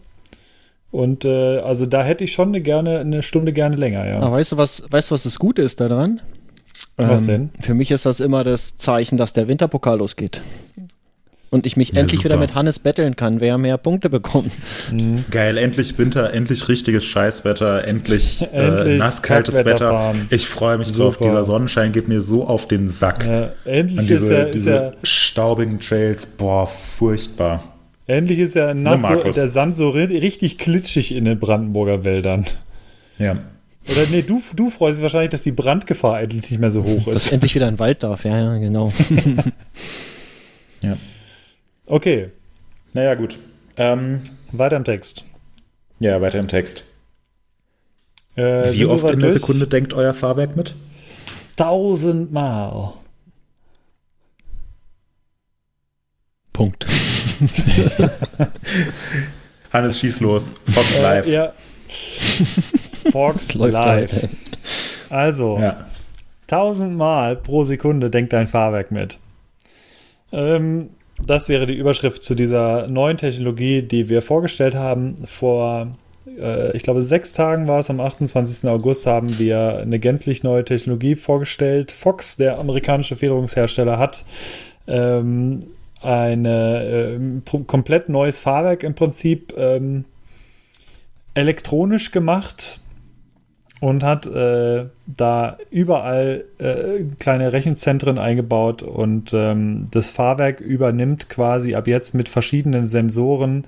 [0.89, 4.19] Und äh, also da hätte ich schon eine, gerne, eine Stunde gerne länger, ja.
[4.19, 6.21] Aber weißt du, was, weißt du, was das Gute ist daran?
[6.97, 7.63] Was Ähm, denn?
[7.63, 10.41] Für mich ist das immer das Zeichen, dass der Winterpokal losgeht.
[11.49, 12.41] Und ich mich Ja, endlich wieder super.
[12.41, 14.51] mit Hannes betteln kann, wer mehr Punkte bekommt.
[15.29, 19.89] Geil, endlich Winter, endlich richtiges Scheißwetter, endlich, äh, Endlich nasskaltes Kackwetter Wetter.
[19.91, 20.27] fahren.
[20.31, 21.13] Ich freue mich drauf.
[21.15, 21.25] Super.
[21.25, 23.23] Dieser Sonnenschein geht mir so auf den Sack.
[23.25, 27.63] Ja, endlich Und ist diese, ist diese ja staubigen Trails, boah, furchtbar.
[28.07, 32.45] Endlich ist ja nass, so, der Sand so ri- richtig klitschig in den Brandenburger Wäldern.
[33.19, 33.37] Ja.
[33.89, 37.05] Oder nee, du, du freust dich wahrscheinlich, dass die Brandgefahr endlich nicht mehr so hoch
[37.05, 37.31] Dass ist.
[37.34, 38.93] endlich wieder ein Wald darf, ja, ja, genau.
[40.84, 40.97] ja.
[41.86, 42.29] Okay,
[42.93, 43.38] Naja, gut.
[43.75, 44.21] Ähm,
[44.51, 45.25] weiter im Text.
[45.99, 46.84] ja, weiter im Text.
[48.36, 49.34] Äh, Wie oft in der durch?
[49.34, 50.73] Sekunde denkt euer Fahrwerk mit?
[51.55, 52.93] Tausendmal.
[56.53, 56.86] Punkt.
[59.71, 60.51] Hannes, schieß los.
[60.71, 61.27] Fox live.
[61.27, 61.53] Äh, ja.
[63.56, 64.28] Läuft live.
[65.10, 65.86] Also, Ja.
[66.47, 69.18] tausendmal pro Sekunde denkt dein Fahrwerk mit.
[70.32, 70.89] Ähm,
[71.26, 75.16] das wäre die Überschrift zu dieser neuen Technologie, die wir vorgestellt haben.
[75.28, 75.95] Vor,
[76.39, 78.68] äh, ich glaube, sechs Tagen war es, am 28.
[78.70, 81.91] August haben wir eine gänzlich neue Technologie vorgestellt.
[81.91, 84.26] Fox, der amerikanische Federungshersteller, hat
[84.88, 85.60] ähm,
[86.01, 86.84] eine
[87.16, 90.04] ähm, pro- komplett neues Fahrwerk im Prinzip ähm,
[91.36, 92.80] elektronisch gemacht
[93.84, 101.75] und hat äh, da überall äh, kleine Rechenzentren eingebaut und ähm, das Fahrwerk übernimmt quasi
[101.75, 103.67] ab jetzt mit verschiedenen Sensoren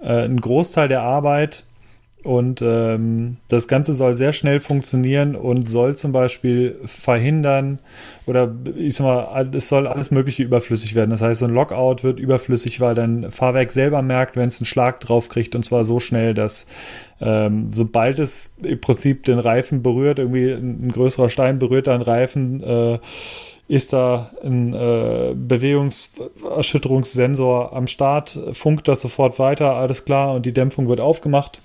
[0.00, 1.64] äh, einen Großteil der Arbeit
[2.26, 7.78] und ähm, das Ganze soll sehr schnell funktionieren und soll zum Beispiel verhindern
[8.26, 11.12] oder ich sag mal, es soll alles Mögliche überflüssig werden.
[11.12, 14.66] Das heißt, so ein Lockout wird überflüssig, weil dein Fahrwerk selber merkt, wenn es einen
[14.66, 16.66] Schlag drauf kriegt und zwar so schnell, dass
[17.20, 22.02] ähm, sobald es im Prinzip den Reifen berührt, irgendwie ein, ein größerer Stein berührt deinen
[22.02, 22.98] Reifen, äh,
[23.68, 30.52] ist da ein äh, Bewegungserschütterungssensor am Start, funkt das sofort weiter, alles klar, und die
[30.52, 31.60] Dämpfung wird aufgemacht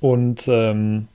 [0.00, 1.08] und ähm,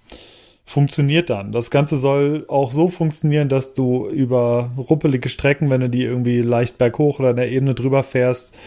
[0.65, 1.51] funktioniert dann.
[1.51, 6.41] Das Ganze soll auch so funktionieren, dass du über ruppelige Strecken, wenn du die irgendwie
[6.41, 8.57] leicht berghoch oder in der Ebene drüber fährst,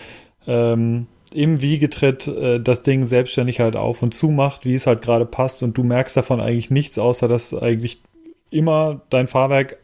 [0.46, 5.02] ähm, im Wiegetritt äh, das Ding selbstständig halt auf und zu macht, wie es halt
[5.02, 8.00] gerade passt und du merkst davon eigentlich nichts, außer dass eigentlich
[8.50, 9.78] immer dein Fahrwerk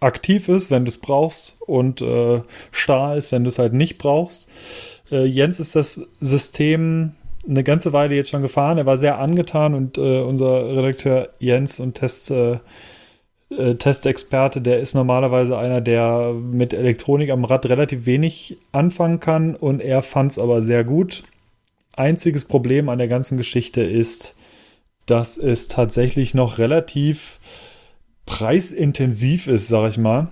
[0.00, 3.98] aktiv ist, wenn du es brauchst und äh, starr ist, wenn du es halt nicht
[3.98, 4.48] brauchst.
[5.10, 7.14] Äh, Jens ist das System
[7.48, 8.78] eine ganze Weile jetzt schon gefahren.
[8.78, 12.58] Er war sehr angetan und äh, unser Redakteur Jens und Test, äh,
[13.50, 19.54] äh, Testexperte, der ist normalerweise einer, der mit Elektronik am Rad relativ wenig anfangen kann
[19.54, 21.24] und er fand es aber sehr gut.
[21.92, 24.36] Einziges Problem an der ganzen Geschichte ist,
[25.06, 27.38] dass es tatsächlich noch relativ
[28.26, 30.28] preisintensiv ist, sag ich mal.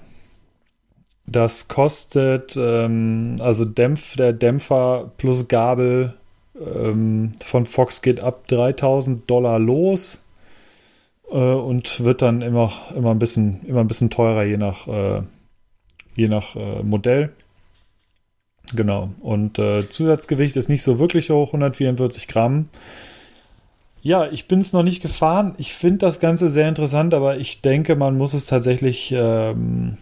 [1.27, 6.15] Das kostet, ähm, also Dämpf, der Dämpfer plus Gabel
[6.61, 10.23] ähm, von Fox geht ab 3000 Dollar los
[11.31, 15.23] äh, und wird dann immer, immer, ein bisschen, immer ein bisschen teurer, je nach, äh,
[16.15, 17.33] je nach äh, Modell.
[18.75, 19.11] Genau.
[19.21, 22.69] Und äh, Zusatzgewicht ist nicht so wirklich hoch, 144 Gramm.
[24.03, 25.55] Ja, ich bin es noch nicht gefahren.
[25.59, 29.99] Ich finde das Ganze sehr interessant, aber ich denke, man muss es tatsächlich ähm,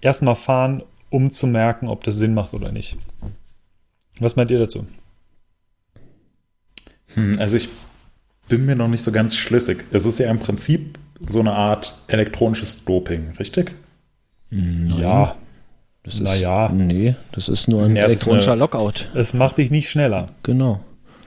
[0.00, 2.96] erstmal fahren, um zu merken, ob das Sinn macht oder nicht.
[4.18, 4.86] Was meint ihr dazu?
[7.14, 7.68] Hm, also ich
[8.48, 9.84] bin mir noch nicht so ganz schlüssig.
[9.92, 13.72] Es ist ja im Prinzip so eine Art elektronisches Doping, richtig?
[14.50, 14.94] Nein.
[14.98, 15.34] Ja.
[16.02, 16.68] Das ist, naja.
[16.68, 19.08] Nee, das ist nur ein Erst elektronischer eine, Lockout.
[19.14, 20.30] Es macht dich nicht schneller.
[20.42, 20.80] Genau.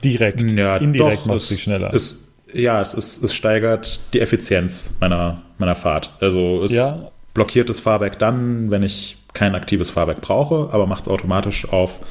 [0.04, 0.40] Direkt.
[0.52, 1.92] Ja, Indirekt macht es dich schneller.
[1.94, 6.14] Es, ja, es, ist, es steigert die Effizienz meiner, meiner Fahrt.
[6.22, 7.10] Also es ja.
[7.34, 12.02] blockiert das Fahrwerk dann, wenn ich kein aktives Fahrwerk brauche, aber macht es automatisch auf,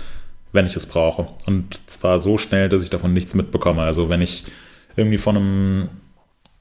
[0.56, 1.28] wenn ich es brauche.
[1.46, 3.82] Und zwar so schnell, dass ich davon nichts mitbekomme.
[3.82, 4.44] Also wenn ich
[4.96, 5.88] irgendwie von einem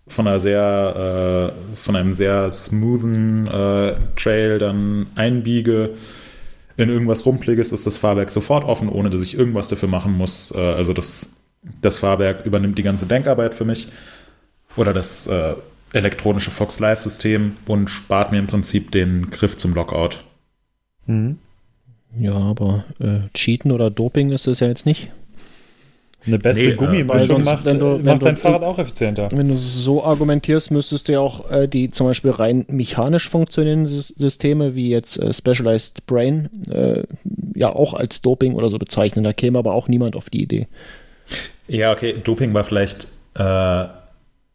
[0.07, 5.95] von einer sehr äh, von einem sehr smoothen äh, Trail dann einbiege,
[6.77, 10.53] in irgendwas rumpliges, ist das Fahrwerk sofort offen, ohne dass ich irgendwas dafür machen muss.
[10.53, 11.37] Äh, also das,
[11.81, 13.87] das Fahrwerk übernimmt die ganze Denkarbeit für mich.
[14.75, 15.55] Oder das äh,
[15.93, 20.23] elektronische Fox Live-System und spart mir im Prinzip den Griff zum Lockout.
[21.05, 21.37] Mhm.
[22.17, 25.11] Ja, aber äh, Cheaten oder Doping ist es ja jetzt nicht.
[26.27, 29.29] Eine bessere nee, äh, macht, wenn du, macht wenn dein du, Fahrrad auch effizienter.
[29.31, 33.87] Wenn du so argumentierst, müsstest du ja auch äh, die zum Beispiel rein mechanisch funktionierenden
[33.87, 37.03] Systeme wie jetzt äh, Specialized Brain äh,
[37.53, 39.23] ja auch als Doping oder so bezeichnen.
[39.23, 40.67] Da käme aber auch niemand auf die Idee.
[41.67, 43.85] Ja, okay, Doping war vielleicht äh,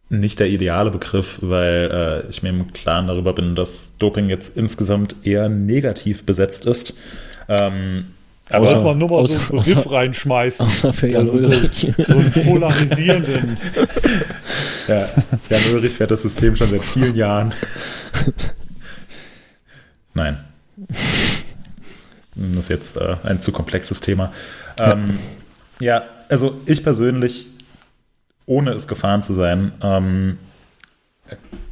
[0.09, 4.57] nicht der ideale Begriff, weil äh, ich mir im Klaren darüber bin, dass Doping jetzt
[4.57, 6.95] insgesamt eher negativ besetzt ist.
[7.51, 8.07] Ähm,
[8.49, 10.67] aber außer, man nur mal außer, so einen Begriff außer, reinschmeißen.
[10.67, 11.51] Außer für Jan also so,
[12.05, 13.57] so einen polarisierenden.
[14.89, 15.09] ja,
[15.49, 17.55] Jan Ulrich fährt das System schon seit vielen Jahren.
[20.15, 20.45] Nein.
[22.35, 24.33] Das ist jetzt äh, ein zu komplexes Thema.
[24.81, 25.19] Ähm,
[25.81, 26.01] ja.
[26.01, 26.03] ja.
[26.29, 27.47] also ich persönlich,
[28.47, 30.39] ohne es gefahren zu sein, ähm,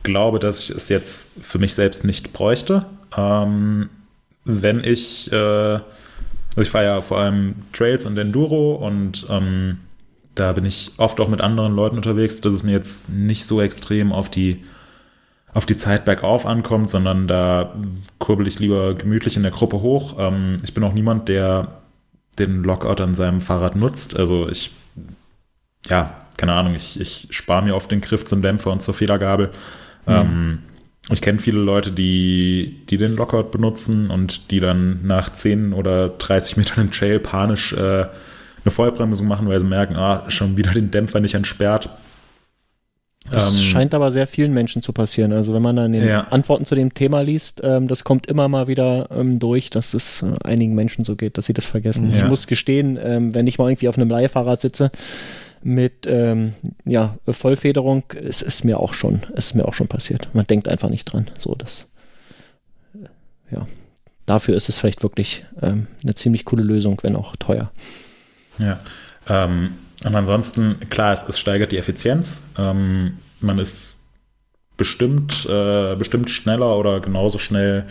[0.02, 2.86] glaube, dass ich es jetzt für mich selbst nicht bräuchte.
[3.16, 3.90] Ähm,
[4.48, 5.78] wenn ich äh,
[6.58, 9.78] also ich fahre ja vor allem Trails und Enduro und ähm,
[10.34, 13.60] da bin ich oft auch mit anderen Leuten unterwegs, dass es mir jetzt nicht so
[13.62, 14.64] extrem auf die,
[15.54, 17.76] auf die Zeit bergauf ankommt, sondern da
[18.18, 20.16] kurbel ich lieber gemütlich in der Gruppe hoch.
[20.18, 21.80] Ähm, ich bin auch niemand, der
[22.40, 24.16] den Lockout an seinem Fahrrad nutzt.
[24.16, 24.72] Also ich,
[25.88, 29.50] ja, keine Ahnung, ich, ich spare mir oft den Griff zum Dämpfer und zur Federgabel.
[30.06, 30.12] Mhm.
[30.12, 30.58] Ähm,
[31.10, 36.10] ich kenne viele Leute, die, die den Lockout benutzen und die dann nach 10 oder
[36.10, 38.06] 30 Metern im Trail panisch äh,
[38.64, 41.88] eine Vollbremsung machen, weil sie merken, ah, schon wieder den Dämpfer nicht entsperrt.
[43.30, 45.32] Das ähm, scheint aber sehr vielen Menschen zu passieren.
[45.32, 46.28] Also wenn man dann den ja.
[46.28, 50.22] Antworten zu dem Thema liest, ähm, das kommt immer mal wieder ähm, durch, dass es
[50.22, 52.10] äh, einigen Menschen so geht, dass sie das vergessen.
[52.10, 52.18] Ja.
[52.18, 54.90] Ich muss gestehen, ähm, wenn ich mal irgendwie auf einem Leihfahrrad sitze,
[55.62, 56.54] mit ähm,
[56.84, 60.28] ja, Vollfederung, es ist mir auch schon, ist mir auch schon passiert.
[60.32, 61.30] Man denkt einfach nicht dran.
[61.36, 61.90] So, das,
[62.94, 63.66] äh, ja,
[64.26, 67.70] dafür ist es vielleicht wirklich ähm, eine ziemlich coole Lösung, wenn auch teuer.
[68.58, 68.78] Ja.
[69.28, 72.42] Ähm, und ansonsten, klar, es, es steigert die Effizienz.
[72.56, 73.98] Ähm, man ist
[74.76, 77.84] bestimmt, äh, bestimmt schneller oder genauso schnell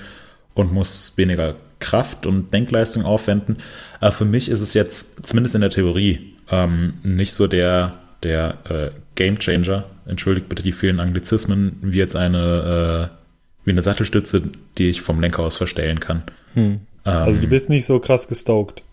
[0.54, 3.58] und muss weniger Kraft und Denkleistung aufwenden.
[4.00, 8.58] Aber für mich ist es jetzt, zumindest in der Theorie, ähm, nicht so der, der
[8.70, 14.44] äh, Game Changer, entschuldigt bitte die vielen Anglizismen, wie jetzt eine, äh, wie eine Sattelstütze,
[14.78, 16.24] die ich vom Lenker aus verstellen kann.
[16.54, 16.82] Hm.
[17.06, 18.84] Ähm, also du bist nicht so krass gestoked.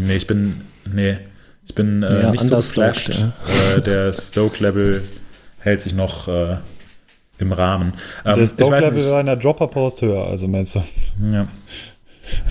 [0.00, 1.18] Nee, ich bin, nee,
[1.66, 3.14] ich bin äh, ja, nicht so geflasht.
[3.14, 3.32] Ja.
[3.76, 5.02] Äh, der Stoke-Level
[5.60, 6.56] hält sich noch äh,
[7.38, 7.94] im Rahmen.
[8.24, 10.84] Ähm, der Stoke-Level war in der Dropper-Post höher, also meinst du?
[11.32, 11.48] Ja.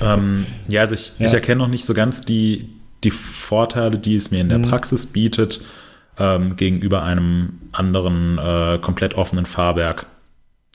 [0.02, 1.28] ähm, ja, also ich, ja.
[1.28, 2.70] ich erkenne noch nicht so ganz die,
[3.04, 4.64] die Vorteile, die es mir in der mhm.
[4.64, 5.62] Praxis bietet,
[6.18, 10.06] ähm, gegenüber einem anderen äh, komplett offenen Fahrwerk,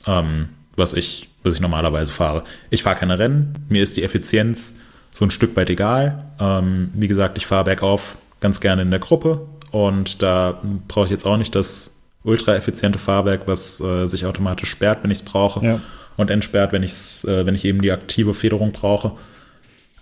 [0.05, 2.43] ähm, was, ich, was ich normalerweise fahre.
[2.69, 4.75] Ich fahre keine Rennen, mir ist die Effizienz
[5.11, 6.25] so ein Stück weit egal.
[6.39, 11.11] Ähm, wie gesagt, ich fahre bergauf ganz gerne in der Gruppe und da brauche ich
[11.11, 15.25] jetzt auch nicht das ultra effiziente Fahrwerk, was äh, sich automatisch sperrt, wenn ich es
[15.25, 15.81] brauche ja.
[16.17, 19.13] und entsperrt, wenn, ich's, äh, wenn ich eben die aktive Federung brauche.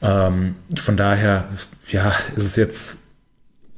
[0.02, 1.46] Ähm, von daher,
[1.90, 3.00] ja, ist es jetzt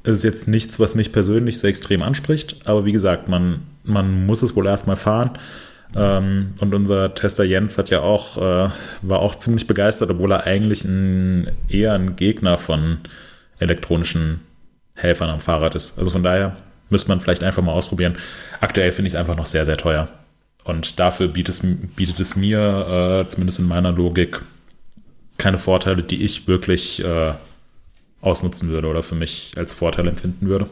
[0.03, 4.41] ist jetzt nichts, was mich persönlich so extrem anspricht, aber wie gesagt, man, man muss
[4.41, 5.37] es wohl erstmal fahren.
[5.95, 8.69] Ähm, und unser Tester Jens hat ja auch, äh,
[9.01, 12.99] war auch ziemlich begeistert, obwohl er eigentlich ein, eher ein Gegner von
[13.59, 14.41] elektronischen
[14.93, 15.97] Helfern am Fahrrad ist.
[15.97, 16.57] Also von daher
[16.89, 18.17] müsste man vielleicht einfach mal ausprobieren.
[18.61, 20.09] Aktuell finde ich es einfach noch sehr, sehr teuer.
[20.63, 21.61] Und dafür bietet es,
[21.95, 24.41] bietet es mir, äh, zumindest in meiner Logik,
[25.39, 27.33] keine Vorteile, die ich wirklich äh,
[28.21, 30.69] ausnutzen würde oder für mich als Vorteil empfinden würde.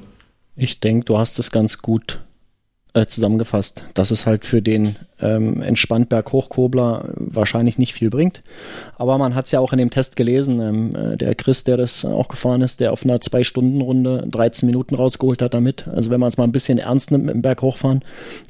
[0.55, 2.19] Ich denke, du hast es ganz gut
[2.97, 8.41] äh, zusammengefasst, dass es halt für den ähm, entspannt Berghochkobler wahrscheinlich nicht viel bringt.
[8.97, 11.77] Aber man hat es ja auch in dem Test gelesen, ähm, äh, der Chris, der
[11.77, 15.87] das auch gefahren ist, der auf einer Zwei-Stunden-Runde 13 Minuten rausgeholt hat damit.
[15.87, 18.01] Also wenn man es mal ein bisschen ernst nimmt mit dem Berghochfahren,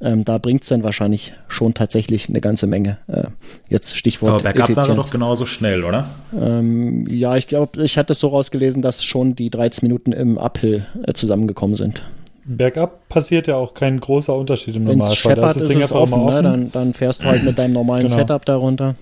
[0.01, 2.97] ähm, da bringt es dann wahrscheinlich schon tatsächlich eine ganze Menge.
[3.07, 3.25] Äh,
[3.67, 6.09] jetzt Stichwort Aber bergab war er doch genauso schnell, oder?
[6.37, 10.37] Ähm, ja, ich glaube, ich hatte es so rausgelesen, dass schon die 13 Minuten im
[10.37, 12.03] Uphill äh, zusammengekommen sind.
[12.47, 15.35] Bergab passiert ja auch kein großer Unterschied im Wenn's Normalfall.
[15.35, 16.41] Da scheppert, ist, das Ding es offen, mal ne?
[16.43, 18.17] dann, dann fährst du halt mit deinem normalen Genau.
[18.17, 18.95] Setup darunter.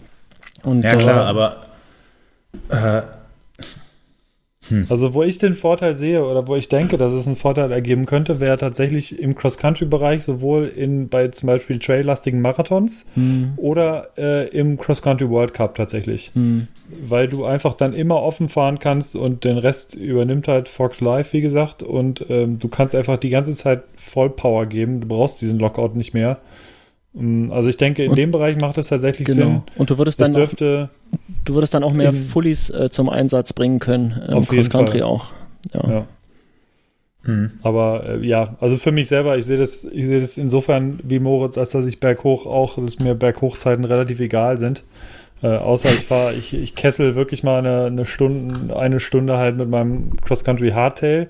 [0.63, 1.57] Und, Ja, klar, äh, aber
[2.69, 3.01] äh,
[4.89, 8.05] Also wo ich den Vorteil sehe oder wo ich denke, dass es einen Vorteil ergeben
[8.05, 14.47] könnte, wäre tatsächlich im Cross-Country-Bereich sowohl in bei zum Beispiel traillastigen Marathons Hm, oder äh,
[14.49, 16.31] im Cross-Country World Cup tatsächlich.
[16.33, 16.67] hm.
[17.01, 21.33] Weil du einfach dann immer offen fahren kannst und den Rest übernimmt halt Fox Live,
[21.33, 25.01] wie gesagt, und ähm, du kannst einfach die ganze Zeit Vollpower geben.
[25.01, 26.37] Du brauchst diesen Lockout nicht mehr.
[27.15, 29.37] Mm, Also ich denke, in Und- dem Bereich macht es tatsächlich Genau.
[29.45, 29.61] Sinn.
[29.77, 33.53] Und du würdest dann auch, du würdest dann auch mehr in- Fullies äh, zum Einsatz
[33.53, 34.11] bringen können.
[34.27, 35.07] Im Auf jeden Cross-Country Fall.
[35.07, 35.31] auch.
[35.73, 35.89] Ja.
[35.89, 36.05] Ja.
[37.23, 37.51] hm.
[37.63, 41.19] Aber äh, ja, also für mich selber, ich sehe das, ich sehe das insofern wie
[41.19, 44.83] Moritz, als dass ich berghoch auch, dass mir Berghochzeiten relativ egal sind.
[45.41, 49.57] Äh, außer ich fahre, ich, ich kessel wirklich mal eine, eine Stunde, eine Stunde halt
[49.57, 51.27] mit meinem Cross-Country Hardtail.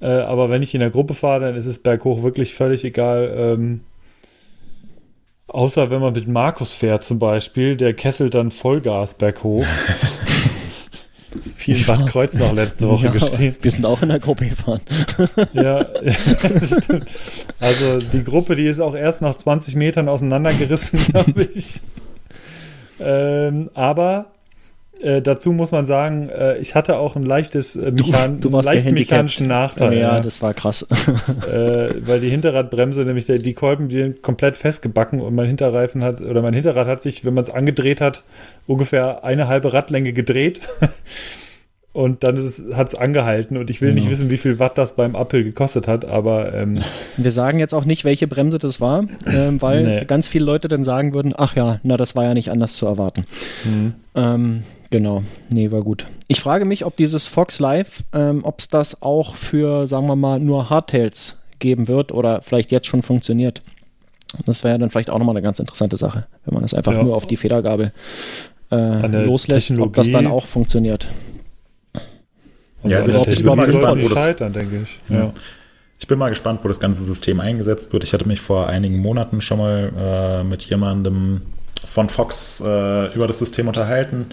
[0.00, 3.32] Äh, aber wenn ich in der Gruppe fahre, dann ist es berghoch wirklich völlig egal.
[3.36, 3.80] Ähm,
[5.52, 9.64] außer wenn man mit Markus fährt zum Beispiel, der kesselt dann Vollgas berghoch.
[11.56, 13.56] Viel in Bad Kreuznach letzte Woche Ja, gestehen.
[13.62, 14.82] wir sind auch in der Gruppe gefahren.
[15.54, 17.06] Ja, stimmt.
[17.58, 21.80] also die Gruppe, die ist auch erst nach 20 Metern auseinandergerissen, glaube ich.
[23.00, 24.26] Ähm, aber
[25.02, 28.68] äh, dazu muss man sagen, äh, ich hatte auch ein leichtes äh, Mechan du warst
[28.68, 29.92] einen mechanischen Nachteil.
[29.94, 30.82] ja, ja, das war krass.
[31.50, 36.02] äh, weil die Hinterradbremse, nämlich der, die Kolben, die sind komplett festgebacken und mein Hinterreifen
[36.04, 38.22] hat, oder mein Hinterrad hat sich, wenn man es angedreht hat,
[38.66, 40.60] ungefähr eine halbe Radlänge gedreht.
[41.94, 42.38] Und dann
[42.74, 44.12] hat es angehalten und ich will nicht Genau.
[44.12, 46.78] wissen, wie viel Watt das beim Apple gekostet hat, aber ähm,
[47.18, 50.04] Wir sagen jetzt auch nicht, welche Bremse das war, ähm, weil Nee.
[50.06, 52.86] ganz viele Leute dann sagen würden, ach ja, na, das war ja nicht anders zu
[52.86, 53.26] erwarten.
[53.64, 53.92] Mhm.
[54.14, 54.62] Ähm,
[54.92, 56.06] genau, nee, war gut.
[56.28, 60.14] Ich frage mich, ob dieses Fox Live, ähm, ob es das auch für, sagen wir
[60.14, 63.60] mal, nur Hardtails geben wird oder vielleicht jetzt schon funktioniert.
[64.46, 67.02] Das wäre dann vielleicht auch nochmal eine ganz interessante Sache, wenn man das einfach Ja.
[67.02, 67.92] nur auf die Federgabel
[68.70, 71.08] äh, loslässt, ob das dann Technologie- auch funktioniert.
[72.84, 75.00] Ja, also also ich bin mal gespannt, nicht wo das- scheitern, denke ich.
[75.08, 75.16] Ja.
[75.16, 75.32] Ja.
[76.00, 78.02] Ich bin mal gespannt, wo das ganze System eingesetzt wird.
[78.02, 81.42] Ich hatte mich vor einigen Monaten schon mal äh, mit jemandem
[81.86, 84.26] von Fox äh, über das System unterhalten.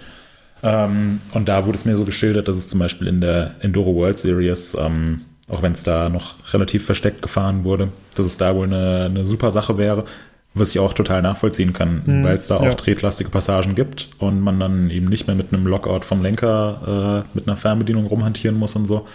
[0.62, 3.96] Ähm, und da wurde es mir so geschildert, dass es zum Beispiel in der Enduro
[3.96, 8.56] World Series, ähm, auch wenn es da noch relativ versteckt gefahren wurde, dass es da
[8.56, 10.06] wohl eine, eine super Sache wäre,
[10.54, 12.74] was ich auch total nachvollziehen kann, Hm, weil es da auch ja.
[12.74, 17.38] tretlastige Passagen gibt und man dann eben nicht mehr mit einem Lockout vom Lenker äh,
[17.38, 19.08] mit einer Fernbedienung rumhantieren muss und so.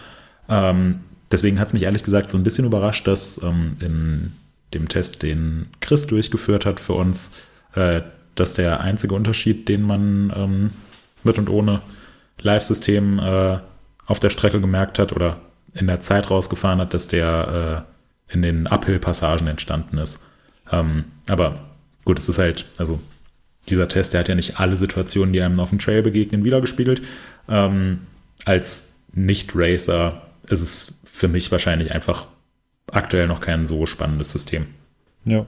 [0.48, 4.32] Ähm, deswegen hat es mich ehrlich gesagt so ein bisschen überrascht, dass ähm, in
[4.72, 7.30] dem Test, den Chris durchgeführt hat für uns,
[7.74, 8.02] äh,
[8.34, 10.70] dass der einzige Unterschied, den man ähm,
[11.24, 11.82] mit und ohne
[12.40, 13.58] Live-System äh,
[14.06, 15.40] auf der Strecke gemerkt hat oder
[15.74, 17.86] in der Zeit rausgefahren hat, dass der
[18.30, 20.22] äh, in den Uphill-Passagen entstanden ist.
[20.70, 21.60] Ähm, aber
[22.04, 23.00] gut, es ist halt, also
[23.68, 27.02] dieser Test, der hat ja nicht alle Situationen, die einem auf dem Trail begegnen, wiedergespiegelt.
[27.48, 28.00] Ähm,
[28.44, 32.26] als Nicht-Racer ist es für mich wahrscheinlich einfach
[32.90, 34.66] aktuell noch kein so spannendes System.
[35.24, 35.46] Ja.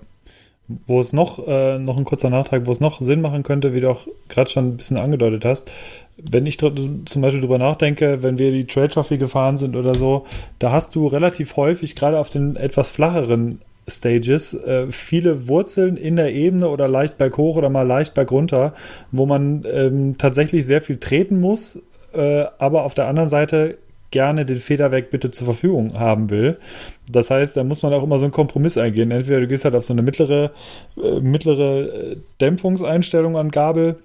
[0.86, 3.80] Wo es noch, äh, noch ein kurzer Nachtrag, wo es noch Sinn machen könnte, wie
[3.80, 5.70] du auch gerade schon ein bisschen angedeutet hast,
[6.16, 10.24] wenn ich zum Beispiel drüber nachdenke, wenn wir die Trail Trophy gefahren sind oder so,
[10.58, 16.16] da hast du relativ häufig, gerade auf den etwas flacheren Stages, äh, viele Wurzeln in
[16.16, 18.74] der Ebene oder leicht berghoch oder mal leicht bergunter,
[19.12, 21.80] wo man ähm, tatsächlich sehr viel treten muss,
[22.12, 23.78] äh, aber auf der anderen Seite
[24.16, 26.56] gerne den Federweg bitte zur Verfügung haben will.
[27.12, 29.10] Das heißt, da muss man auch immer so einen Kompromiss eingehen.
[29.10, 30.52] Entweder du gehst halt auf so eine mittlere,
[30.96, 33.96] äh, mittlere äh, Dämpfungseinstellung an Gabel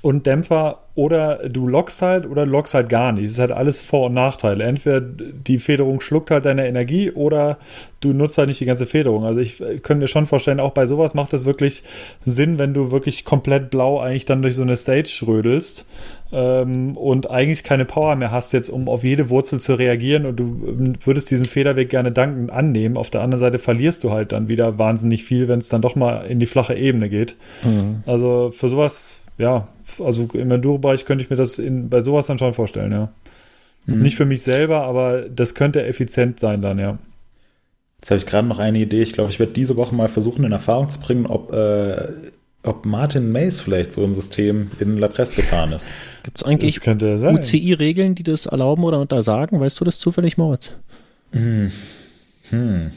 [0.00, 3.24] und Dämpfer oder du lockst halt oder lockst halt gar nicht.
[3.24, 4.64] Es ist halt alles Vor- und Nachteile.
[4.64, 7.58] Entweder die Federung schluckt halt deine Energie oder
[8.00, 9.24] du nutzt halt nicht die ganze Federung.
[9.24, 11.82] Also ich äh, könnte mir schon vorstellen, auch bei sowas macht es wirklich
[12.24, 15.86] Sinn, wenn du wirklich komplett blau eigentlich dann durch so eine Stage rödelst
[16.30, 20.36] ähm, und eigentlich keine Power mehr hast jetzt, um auf jede Wurzel zu reagieren und
[20.36, 22.98] du ähm, würdest diesen Federweg gerne dankend annehmen.
[22.98, 25.96] Auf der anderen Seite verlierst du halt dann wieder wahnsinnig viel, wenn es dann doch
[25.96, 27.36] mal in die flache Ebene geht.
[27.64, 28.02] Mhm.
[28.04, 29.66] Also für sowas ja,
[29.98, 33.12] also im Enduro-Bereich könnte ich mir das in, bei sowas dann schon vorstellen, ja.
[33.86, 33.98] Mhm.
[33.98, 36.96] Nicht für mich selber, aber das könnte effizient sein dann, ja.
[37.98, 39.02] Jetzt habe ich gerade noch eine Idee.
[39.02, 42.08] Ich glaube, ich werde diese Woche mal versuchen, in Erfahrung zu bringen, ob, äh,
[42.62, 45.90] ob Martin Mays vielleicht so ein System in La Presse gefahren ist.
[46.22, 49.58] Gibt es eigentlich UCI-Regeln, die das erlauben oder untersagen?
[49.58, 50.72] Weißt du das zufällig, Moritz?
[51.32, 51.72] Hm.
[52.50, 52.92] Hm.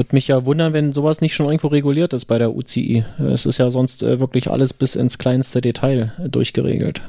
[0.00, 3.04] Würde mich ja wundern, wenn sowas nicht schon irgendwo reguliert ist bei der UCI.
[3.18, 7.02] Es ist ja sonst äh, wirklich alles bis ins kleinste Detail äh, durchgeregelt.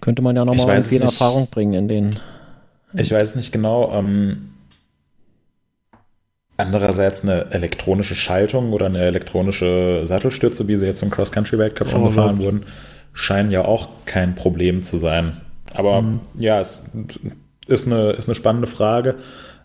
[0.00, 2.16] Könnte man ja nochmal irgendwie in Erfahrung bringen in den.
[2.92, 3.92] Ich weiß nicht genau.
[3.92, 4.50] Ähm,
[6.56, 12.06] andererseits eine elektronische Schaltung oder eine elektronische Sattelstütze, wie sie jetzt im Cross-Country-Weltcup schon oh,
[12.06, 12.46] gefahren Gott.
[12.46, 12.66] wurden,
[13.14, 15.40] scheinen ja auch kein Problem zu sein.
[15.72, 16.20] Aber mhm.
[16.38, 16.92] ja, es
[17.66, 19.16] ist eine, ist eine spannende Frage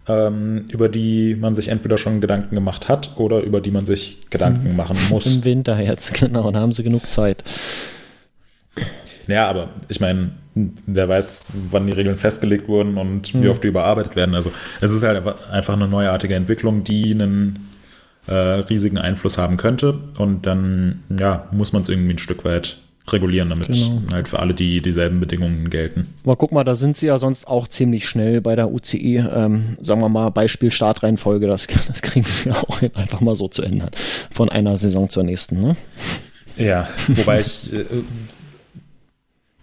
[0.10, 4.18] ähm, über die man sich entweder schon Gedanken gemacht hat oder über die man sich
[4.30, 4.76] Gedanken mhm.
[4.76, 5.26] machen muss.
[5.28, 7.44] Im Winter jetzt, genau, da haben sie genug Zeit.
[9.28, 10.32] Ja, aber ich meine,
[10.88, 13.44] wer weiß, wann die Regeln festgelegt wurden und mhm.
[13.44, 14.34] wie oft die überarbeitet werden.
[14.34, 14.52] Also
[14.82, 17.70] es ist halt einfach eine neuartige Entwicklung, die einen
[18.26, 20.00] äh, riesigen Einfluss haben könnte.
[20.18, 22.80] Und dann ja, muss man es irgendwie ein Stück weit
[23.14, 24.02] regulieren, damit genau.
[24.12, 26.08] halt für alle die dieselben Bedingungen gelten.
[26.24, 29.18] Aber guck mal, da sind sie ja sonst auch ziemlich schnell bei der UCI.
[29.18, 33.48] Ähm, sagen wir mal, Beispiel Startreihenfolge, das, das kriegen sie ja auch einfach mal so
[33.48, 33.92] zu ändern.
[34.32, 35.76] Von einer Saison zur nächsten, ne?
[36.58, 37.74] Ja, wobei ich.
[37.74, 37.86] Äh,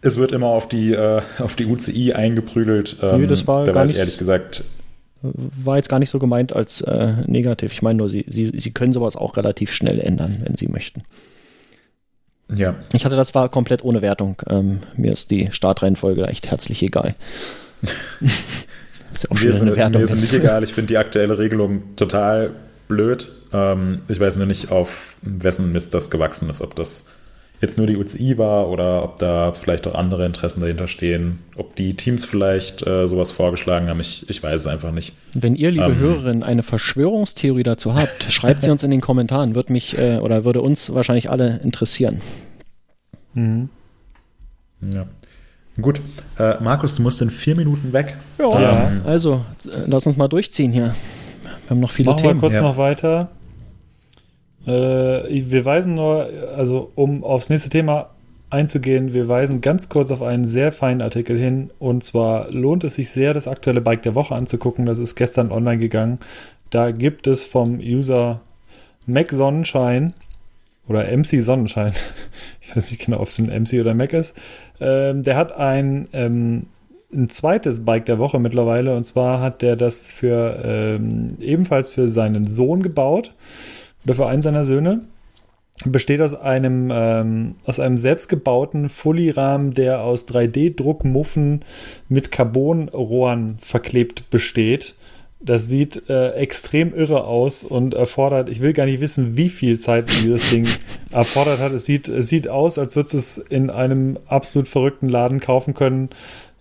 [0.03, 2.97] es wird immer auf die, äh, auf die UCI eingeprügelt.
[3.03, 4.64] Ähm, nee, das war da gar weiß nicht, ehrlich gesagt.
[5.22, 7.72] War jetzt gar nicht so gemeint als äh, negativ.
[7.72, 11.03] Ich meine nur, sie, sie, sie können sowas auch relativ schnell ändern, wenn sie möchten.
[12.55, 12.76] Ja.
[12.92, 14.40] Ich hatte das war komplett ohne Wertung.
[14.49, 17.14] Ähm, mir ist die Startreihenfolge echt herzlich egal.
[17.82, 20.62] ist ja auch mir ist, eine Wertung mir ist nicht egal.
[20.62, 22.51] Ich finde die aktuelle Regelung total
[22.88, 23.32] blöd.
[23.53, 26.62] Ähm, ich weiß nur nicht, auf wessen Mist das gewachsen ist.
[26.62, 27.07] Ob das
[27.61, 31.74] jetzt nur die UCI war oder ob da vielleicht auch andere Interessen dahinter stehen, ob
[31.76, 35.14] die Teams vielleicht äh, sowas vorgeschlagen haben, ich, ich weiß es einfach nicht.
[35.32, 39.54] Wenn ihr, liebe ähm, Hörerinnen, eine Verschwörungstheorie dazu habt, schreibt sie uns in den Kommentaren,
[39.54, 42.20] würde mich äh, oder würde uns wahrscheinlich alle interessieren.
[43.34, 43.70] Mhm.
[44.92, 45.07] Ja.
[45.80, 46.00] Gut,
[46.38, 48.16] äh, Markus, du musst in vier Minuten weg.
[48.38, 50.94] Ja, ähm, also äh, lass uns mal durchziehen hier.
[51.42, 52.34] Wir haben noch viele Machen Themen.
[52.36, 52.62] Wir kurz ja.
[52.62, 53.28] noch weiter.
[54.66, 58.10] Äh, wir weisen nur, also um aufs nächste Thema
[58.50, 61.70] einzugehen, wir weisen ganz kurz auf einen sehr feinen Artikel hin.
[61.78, 64.86] Und zwar lohnt es sich sehr, das aktuelle Bike der Woche anzugucken.
[64.86, 66.18] Das ist gestern online gegangen.
[66.70, 68.40] Da gibt es vom User
[69.06, 70.14] Mac Sonnenschein
[70.88, 71.92] oder MC Sonnenschein,
[72.60, 74.34] ich weiß nicht genau, ob es ein MC oder Mac ist,
[74.80, 76.66] ähm, der hat ein, ähm,
[77.12, 82.08] ein zweites Bike der Woche mittlerweile und zwar hat der das für ähm, ebenfalls für
[82.08, 83.32] seinen Sohn gebaut
[84.07, 85.00] oder für einen seiner Söhne.
[85.84, 91.61] Besteht aus einem, ähm, aus einem selbstgebauten Fully-Rahmen, der aus 3D-Druckmuffen
[92.09, 94.94] mit Carbonrohren verklebt besteht.
[95.40, 99.78] Das sieht äh, extrem irre aus und erfordert, ich will gar nicht wissen, wie viel
[99.78, 100.66] Zeit dieses Ding
[101.12, 101.72] erfordert hat.
[101.72, 105.74] Es sieht, es sieht aus, als würdest du es in einem absolut verrückten Laden kaufen
[105.74, 106.09] können.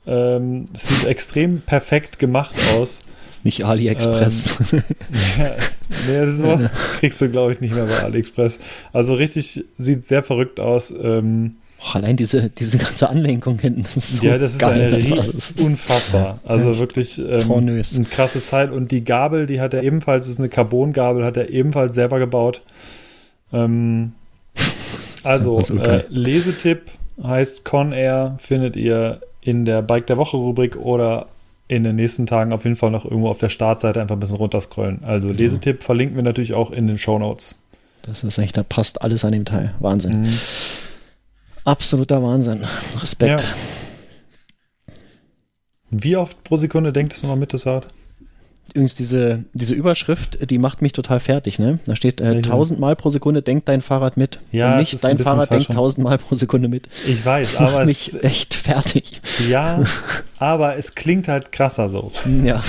[0.05, 3.03] Ähm, es sieht extrem perfekt gemacht aus.
[3.45, 4.73] Nicht AliExpress.
[4.73, 4.83] Ähm,
[5.37, 5.51] ja,
[6.07, 8.57] nee, das sowas kriegst du, glaube ich, nicht mehr bei AliExpress.
[8.91, 10.91] Also richtig, sieht sehr verrückt aus.
[10.91, 14.63] Ähm, Oh, allein diese, diese ganze Anlenkung hinten, das ist so Ja, das ist.
[14.63, 16.39] Eine ist unfassbar.
[16.45, 18.71] Also wirklich ähm, ein krasses Teil.
[18.71, 22.61] Und die Gabel, die hat er ebenfalls, ist eine Carbon-Gabel, hat er ebenfalls selber gebaut.
[23.53, 24.13] Ähm,
[25.23, 26.83] also, äh, Lesetipp
[27.21, 31.27] heißt Con Air, findet ihr in der Bike der Woche Rubrik oder
[31.67, 34.37] in den nächsten Tagen auf jeden Fall noch irgendwo auf der Startseite einfach ein bisschen
[34.37, 35.03] runterscrollen.
[35.03, 35.39] Also genau.
[35.39, 37.61] Lesetipp verlinken wir natürlich auch in den Show Notes.
[38.03, 39.73] Das ist echt, da passt alles an dem Teil.
[39.79, 40.23] Wahnsinn.
[40.23, 40.39] Mhm.
[41.63, 42.63] Absoluter Wahnsinn.
[43.01, 43.41] Respekt.
[43.41, 43.47] Ja.
[45.89, 47.87] Wie oft pro Sekunde denkt es nochmal mit, das Rad?
[48.69, 51.79] Übrigens, diese, diese Überschrift, die macht mich total fertig, ne?
[51.85, 54.39] Da steht äh, 1000 Mal pro Sekunde denkt dein Fahrrad mit.
[54.51, 56.89] Ja, und nicht dein Fahrrad denkt 1000 Mal pro Sekunde mit.
[57.07, 57.71] Ich weiß, das aber.
[57.77, 59.21] Macht mich es, echt fertig.
[59.47, 59.83] Ja,
[60.39, 62.11] aber es klingt halt krasser so.
[62.43, 62.61] Ja.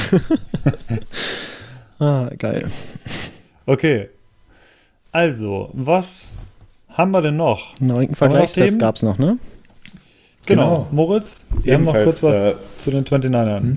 [1.99, 2.67] ah, geil.
[3.65, 4.09] Okay.
[5.11, 6.33] Also, was
[6.91, 7.75] haben wir denn noch?
[7.81, 9.39] Na, noch Vergleichstest gab es noch, ne?
[10.45, 10.63] Genau.
[10.65, 10.87] Genau.
[10.93, 13.77] Moritz, wir haben noch Ebenfalls, kurz was äh, zu den 29ern.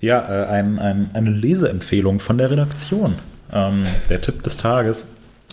[0.00, 3.16] Ja, äh, ein, ein, eine Leseempfehlung von der Redaktion.
[3.52, 5.08] Ähm, der Tipp des Tages.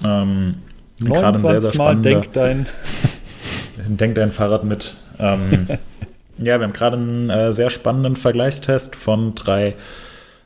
[0.06, 0.56] Ähm,
[1.00, 2.66] gerade ein sehr, sehr 29 Mal denk dein.
[3.88, 4.96] Denk dein Fahrrad mit.
[5.20, 5.68] Ähm,
[6.38, 9.76] ja, wir haben gerade einen äh, sehr spannenden Vergleichstest von drei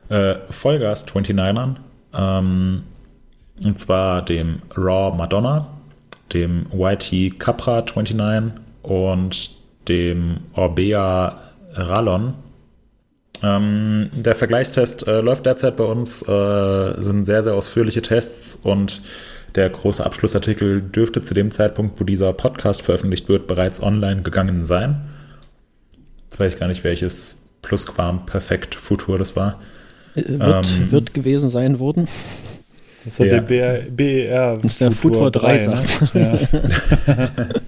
[0.10, 1.78] äh, Vollgas 29ern.
[2.14, 2.84] Ähm,
[3.64, 5.68] und zwar dem Raw Madonna,
[6.34, 9.52] dem YT Capra 29 und
[9.88, 11.40] dem Orbea
[11.74, 12.34] Rallon.
[13.44, 19.02] Ähm, der Vergleichstest äh, läuft derzeit bei uns, äh, sind sehr, sehr ausführliche Tests und
[19.56, 24.66] der große Abschlussartikel dürfte zu dem Zeitpunkt, wo dieser Podcast veröffentlicht wird, bereits online gegangen
[24.66, 25.02] sein.
[26.24, 29.60] Jetzt weiß ich gar nicht, welches Plusquam Perfekt Futur das war.
[30.16, 30.92] Äh, Wird, Ähm.
[30.92, 32.08] wird gewesen sein worden.
[33.04, 34.58] Das ist ja der BR, BER.
[34.62, 35.62] Das ist der Futur 3, ne?
[35.64, 36.40] sagt ja.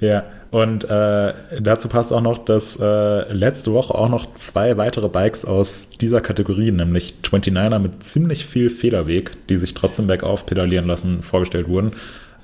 [0.00, 1.32] Ja, und äh,
[1.62, 6.20] dazu passt auch noch, dass äh, letzte Woche auch noch zwei weitere Bikes aus dieser
[6.20, 11.92] Kategorie, nämlich 29er mit ziemlich viel Federweg, die sich trotzdem bergauf pedalieren lassen, vorgestellt wurden.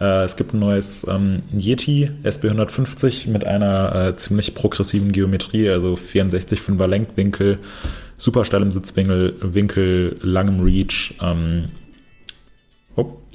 [0.00, 5.92] Äh, es gibt ein neues ähm, Yeti SB150 mit einer äh, ziemlich progressiven Geometrie, also
[5.92, 7.58] 64,5er Lenkwinkel,
[8.16, 11.12] super steilem Sitzwinkel, Winkel, langem Reach.
[11.20, 11.64] Ähm,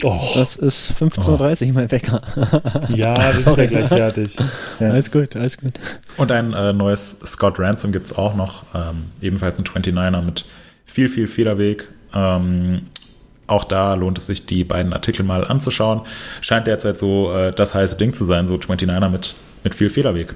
[0.04, 2.22] oh, Das ist 15.30 Uhr, mein Wecker.
[2.90, 4.38] ja, wir sind ja gleich fertig.
[4.80, 5.80] Alles gut, alles gut.
[6.18, 8.64] Und ein äh, neues Scott Ransom gibt es auch noch.
[8.74, 10.46] Ähm, ebenfalls ein 29er mit
[10.86, 11.88] viel, viel Federweg.
[12.14, 12.84] Ähm,
[13.48, 16.02] auch da lohnt es sich, die beiden Artikel mal anzuschauen.
[16.42, 20.36] Scheint derzeit so äh, das heiße Ding zu sein, so 29er mit, mit viel Federweg.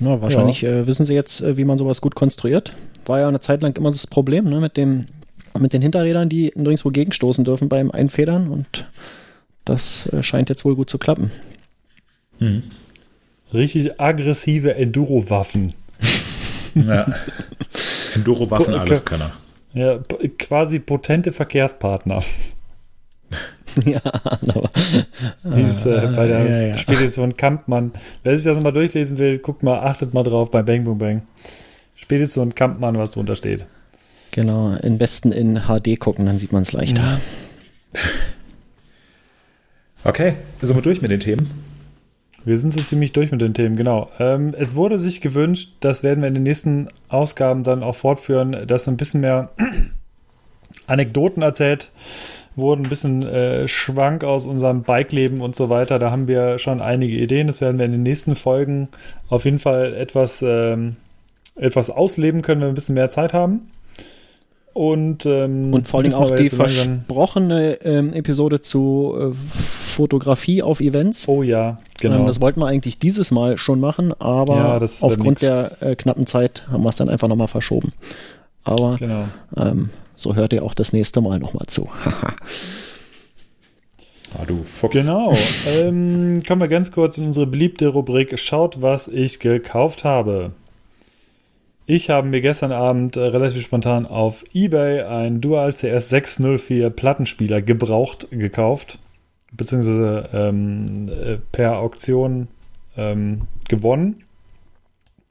[0.00, 2.74] Ja, wahrscheinlich äh, wissen sie jetzt, äh, wie man sowas gut konstruiert.
[3.06, 5.06] War ja eine Zeit lang immer das Problem ne, mit, dem,
[5.58, 8.48] mit den Hinterrädern, die nirgendwo gegenstoßen dürfen beim Einfedern.
[8.48, 8.86] Und
[9.64, 11.30] das äh, scheint jetzt wohl gut zu klappen.
[12.38, 12.64] Mhm.
[13.52, 15.74] Richtig aggressive Enduro-Waffen.
[16.74, 17.06] Ja.
[18.14, 19.32] Enduro-Waffen, alles Könner.
[19.72, 19.98] Ja,
[20.38, 22.22] quasi potente Verkehrspartner.
[23.84, 24.70] ja, aber,
[25.56, 26.76] Hieß äh, bei der ja, ja.
[26.76, 27.92] Spedition Kampmann.
[28.22, 31.22] Wer sich das mal durchlesen will, guckt mal, achtet mal drauf bei Bang Boom Bang.
[31.94, 33.66] Spedition Kampmann, was drunter steht.
[34.36, 37.20] Genau, am besten in HD gucken, dann sieht man es leichter.
[40.04, 41.50] Okay, sind wir durch mit den Themen?
[42.44, 44.08] Wir sind so ziemlich durch mit den Themen, genau.
[44.20, 48.68] Ähm, es wurde sich gewünscht, das werden wir in den nächsten Ausgaben dann auch fortführen,
[48.68, 49.50] dass ein bisschen mehr
[50.86, 51.90] Anekdoten erzählt
[52.54, 55.98] wurden, ein bisschen äh, Schwank aus unserem Bike-Leben und so weiter.
[55.98, 57.48] Da haben wir schon einige Ideen.
[57.48, 58.88] Das werden wir in den nächsten Folgen
[59.28, 60.96] auf jeden Fall etwas, ähm,
[61.56, 63.70] etwas ausleben können, wenn wir ein bisschen mehr Zeit haben.
[64.76, 71.26] Und, ähm, Und vor allem auch die versprochene ähm, Episode zu äh, Fotografie auf Events.
[71.28, 72.16] Oh ja, genau.
[72.18, 75.40] Ähm, das wollten wir eigentlich dieses Mal schon machen, aber Ja, aufgrund nix.
[75.40, 77.94] der äh, knappen Zeit haben wir es dann einfach nochmal verschoben.
[78.64, 79.24] Aber genau.
[79.56, 81.88] ähm, so hört ihr auch das nächste Mal nochmal zu.
[84.38, 84.92] Ah, du Fuchs.
[84.92, 85.32] Genau.
[85.78, 90.52] ähm, kommen wir ganz kurz in unsere beliebte Rubrik Schaut, was ich gekauft habe.
[91.88, 97.62] Ich habe mir gestern Abend äh, relativ spontan auf eBay ein Dual CS 604 Plattenspieler
[97.62, 98.98] gebraucht gekauft,
[99.52, 102.48] beziehungsweise ähm, äh, per Auktion
[102.96, 104.24] ähm, gewonnen.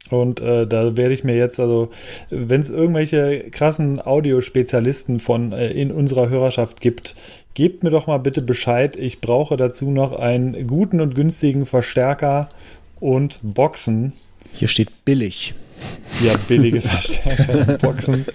[0.10, 1.89] Und äh, da werde ich mir jetzt, also,
[2.30, 7.16] wenn es irgendwelche krassen Audiospezialisten von äh, in unserer Hörerschaft gibt,
[7.53, 8.95] gebt mir doch mal bitte Bescheid.
[8.95, 12.47] Ich brauche dazu noch einen guten und günstigen Verstärker
[13.01, 14.14] und Boxen.
[14.53, 15.56] Hier steht billig.
[16.23, 18.26] Ja, billige Verstärker und Boxen.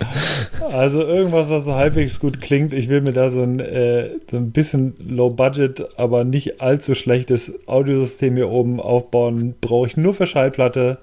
[0.73, 2.75] Also irgendwas, was so halbwegs gut klingt.
[2.75, 6.95] Ich will mir da so ein, äh, so ein bisschen low budget, aber nicht allzu
[6.95, 9.55] schlechtes Audiosystem hier oben aufbauen.
[9.61, 10.99] Brauche ich nur für Schallplatte.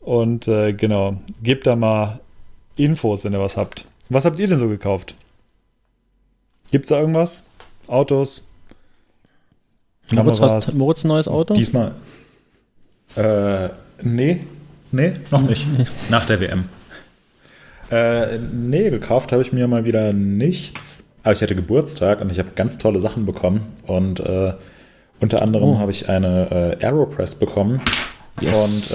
[0.00, 2.20] Und äh, genau, gebt da mal
[2.76, 3.88] Infos, wenn ihr was habt.
[4.10, 5.14] Was habt ihr denn so gekauft?
[6.70, 7.44] Gibt's da irgendwas?
[7.86, 8.44] Autos?
[10.10, 11.54] Moritz, hast Moritz ein neues Auto?
[11.54, 11.94] Diesmal.
[13.16, 13.70] Äh,
[14.02, 14.44] nee,
[14.94, 15.66] nee, noch nicht.
[16.10, 16.64] Nach der WM.
[17.90, 21.04] Äh, nee, gekauft habe ich mir mal wieder nichts.
[21.22, 23.66] Aber ich hatte Geburtstag und ich habe ganz tolle Sachen bekommen.
[23.86, 24.52] Und äh,
[25.20, 25.78] unter anderem Oh.
[25.78, 27.80] habe ich eine äh, Aeropress bekommen.
[28.40, 28.90] Yes.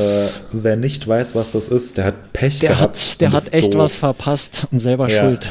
[0.52, 2.98] Und äh, wer nicht weiß, was das ist, der hat Pech der gehabt.
[2.98, 3.82] hat, der hat echt doof.
[3.82, 5.22] was verpasst und selber Ja.
[5.22, 5.50] schuld.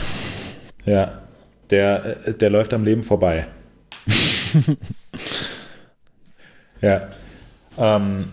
[0.85, 1.23] Ja,
[1.71, 3.47] der, äh, der läuft am Leben vorbei.
[6.81, 7.09] ja.
[7.79, 8.27] Ähm,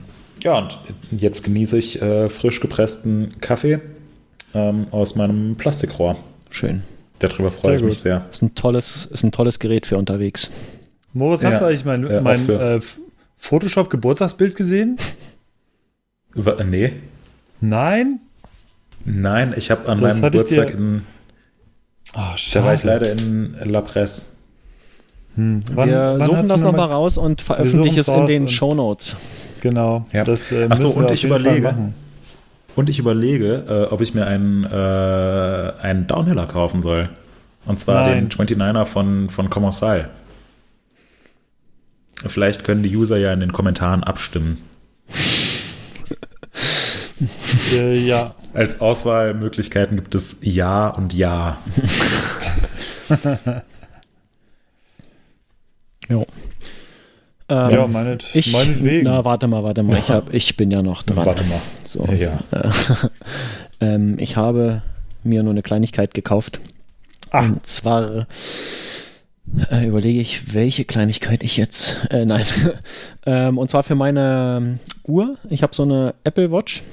[0.46, 0.78] ja, und
[1.12, 3.80] jetzt genieße ich äh, frisch gepressten Kaffee
[4.54, 6.16] ähm, aus meinem Plastikrohr.
[6.50, 6.84] Schön.
[7.20, 8.02] Darüber freue Sehr ich mich gut.
[8.04, 8.26] sehr.
[8.32, 10.52] Ist ein tolles, ist ein tolles Gerät für unterwegs.
[11.14, 11.50] Moritz, Ja.
[11.50, 12.80] hast du eigentlich mein, Ja, auch mein äh,
[13.38, 14.98] Photoshop-Geburtstagsbild gesehen?
[16.34, 16.93] Wa- Nee,
[17.62, 18.20] Nein?
[19.06, 21.02] nein, ich habe an Das meinem Geburtstag dir- in,
[22.14, 24.26] Oh, da war ich leider in La Presse.
[25.36, 25.62] Hm.
[25.74, 28.74] Wann- wir wann suchen das nochmal mal- raus und veröffentlichen es in den und- Show
[28.74, 29.16] Notes.
[29.66, 30.05] Genau.
[30.13, 30.24] Ja.
[30.24, 31.76] Das äh, Ach so, müssen und wir ich überlege.
[32.76, 34.68] Und ich überlege, äh, ob ich mir einen, äh,
[35.82, 37.09] einen Downhiller kaufen soll.
[37.66, 38.30] Und zwar Nein.
[38.30, 40.11] den 29er von, von Commensal.
[42.28, 44.61] Vielleicht können die User ja in den Kommentaren abstimmen.
[47.74, 48.36] Äh, ja.
[48.53, 51.57] Als Auswahlmöglichkeiten gibt es Ja und Ja.
[56.09, 56.28] Jo.
[57.48, 59.04] Ähm, ja, meinet, ich, meinetwegen.
[59.04, 60.00] na, warte mal, warte mal.
[60.00, 61.26] Ich, hab, ich bin ja noch dran.
[61.26, 61.62] Warte mal.
[61.86, 62.06] So.
[62.12, 62.39] Ja.
[63.82, 64.84] Ähm, ich habe
[65.24, 66.62] mir nur eine Kleinigkeit gekauft.
[67.32, 67.41] Ah.
[67.41, 68.28] Und zwar
[69.70, 72.08] äh, überlege ich, welche Kleinigkeit ich jetzt.
[72.10, 72.46] Äh, nein.
[73.26, 75.38] ähm, und zwar für meine ähm, Uhr.
[75.50, 76.84] Ich habe so eine Apple Watch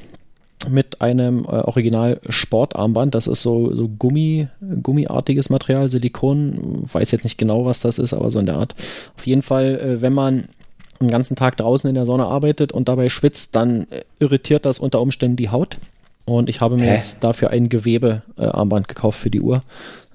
[0.69, 3.15] mit einem äh, Original Sportarmband.
[3.15, 4.49] Das ist so, so Gummi,
[4.83, 6.85] gummiartiges Material, Silikon.
[6.93, 8.75] Weiß jetzt nicht genau, was das ist, aber so in der Art.
[9.17, 10.49] Auf jeden Fall, äh, wenn man
[11.01, 14.79] den ganzen Tag draußen in der Sonne arbeitet und dabei schwitzt, dann äh, irritiert das
[14.79, 15.79] unter Umständen die Haut.
[16.25, 16.95] Und ich habe mir Hä?
[16.95, 19.63] jetzt dafür ein Gewebearmband gekauft für die Uhr.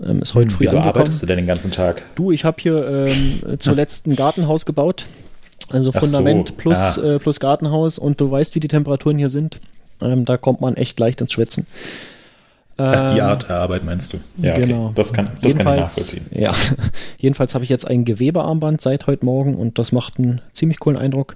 [0.01, 0.95] Ähm, ist heute früh Wieso angekommen.
[0.95, 2.03] arbeitest du denn den ganzen Tag?
[2.15, 5.05] Du, ich habe hier ähm, zuletzt ein Gartenhaus gebaut.
[5.69, 7.15] Also Ach so, Fundament plus, ah.
[7.15, 9.59] äh, plus Gartenhaus und du weißt, wie die Temperaturen hier sind.
[10.01, 11.65] Ähm, da kommt man echt leicht ins Schwitzen.
[12.77, 14.19] Ach, die Ähm, Art der Arbeit meinst du?
[14.37, 14.67] Ja, okay.
[14.67, 14.91] genau.
[14.93, 16.25] Das kann, das kann ich nachvollziehen.
[16.31, 16.53] Ja,
[17.17, 20.97] jedenfalls habe ich jetzt ein Gewebearmband seit heute Morgen und das macht einen ziemlich coolen
[20.97, 21.33] Eindruck.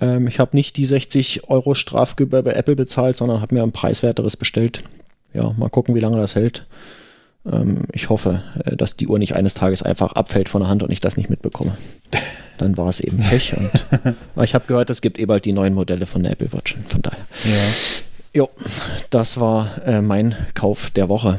[0.00, 3.72] Ähm, ich habe nicht die 60 Euro Strafgebühr bei Apple bezahlt, sondern habe mir ein
[3.72, 4.82] preiswerteres bestellt.
[5.34, 6.64] Ja, mal gucken, wie lange das hält.
[7.50, 10.82] Ähm, ich hoffe, äh, dass die Uhr nicht eines Tages einfach abfällt von der Hand
[10.82, 11.76] und ich das nicht mitbekomme.
[12.60, 13.56] Dann war es eben Pech.
[13.56, 13.70] Und,
[14.34, 16.76] aber ich habe gehört, es gibt eh bald die neuen Modelle von der Apple Watch.
[16.88, 17.18] Von daher.
[17.44, 17.52] Ja.
[18.34, 18.50] Jo,
[19.08, 21.38] das war äh, mein Kauf der Woche.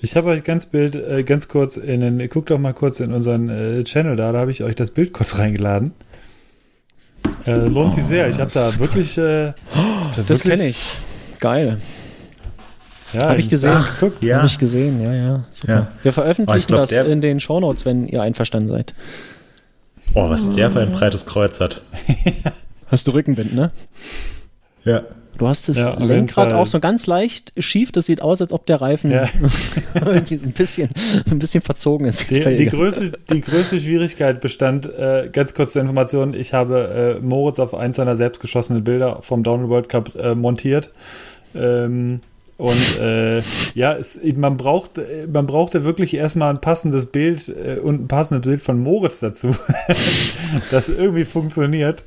[0.00, 3.12] Ich habe euch ganz Bild, äh, ganz kurz in den, guckt doch mal kurz in
[3.12, 5.92] unseren äh, Channel da, da habe ich euch das Bild kurz reingeladen.
[7.46, 8.28] Äh, lohnt sich sehr.
[8.28, 9.18] Ich habe da das wirklich.
[9.18, 9.52] Äh,
[10.26, 10.80] Das kenne ich.
[11.38, 11.76] Geil.
[13.12, 13.72] Ja, Hab ich gesehen.
[13.74, 14.24] Ach, guckt.
[14.24, 14.38] Ja.
[14.38, 15.44] Habe ich gesehen, ja, ja.
[15.50, 15.72] Super.
[15.72, 15.88] Ja.
[16.02, 18.94] Wir veröffentlichen Oh, glaub, das in den Shownotes, wenn ihr einverstanden seid.
[20.14, 21.82] Oh, was der für ein breites Kreuz hat.
[22.86, 23.70] Hast du Rückenwind, ne?
[24.84, 25.02] Ja.
[25.38, 27.92] Du hast das Ja, Lenkrad auch so ganz leicht schief.
[27.92, 29.22] Das sieht aus, als ob der Reifen Ja.
[29.94, 30.90] ein bisschen,
[31.30, 32.28] ein bisschen verzogen ist.
[32.30, 37.24] Die, die, größte, die größte Schwierigkeit bestand, äh, ganz kurz zur Information, ich habe äh,
[37.24, 40.90] Moritz auf eins seiner selbstgeschossenen Bilder vom Downhill World Cup äh, montiert.
[41.54, 42.20] Ähm,
[42.60, 43.42] und äh,
[43.74, 44.92] ja, es, man, braucht,
[45.32, 49.56] man brauchte wirklich erstmal ein passendes Bild äh, und ein passendes Bild von Moritz dazu,
[50.70, 52.04] das irgendwie funktioniert.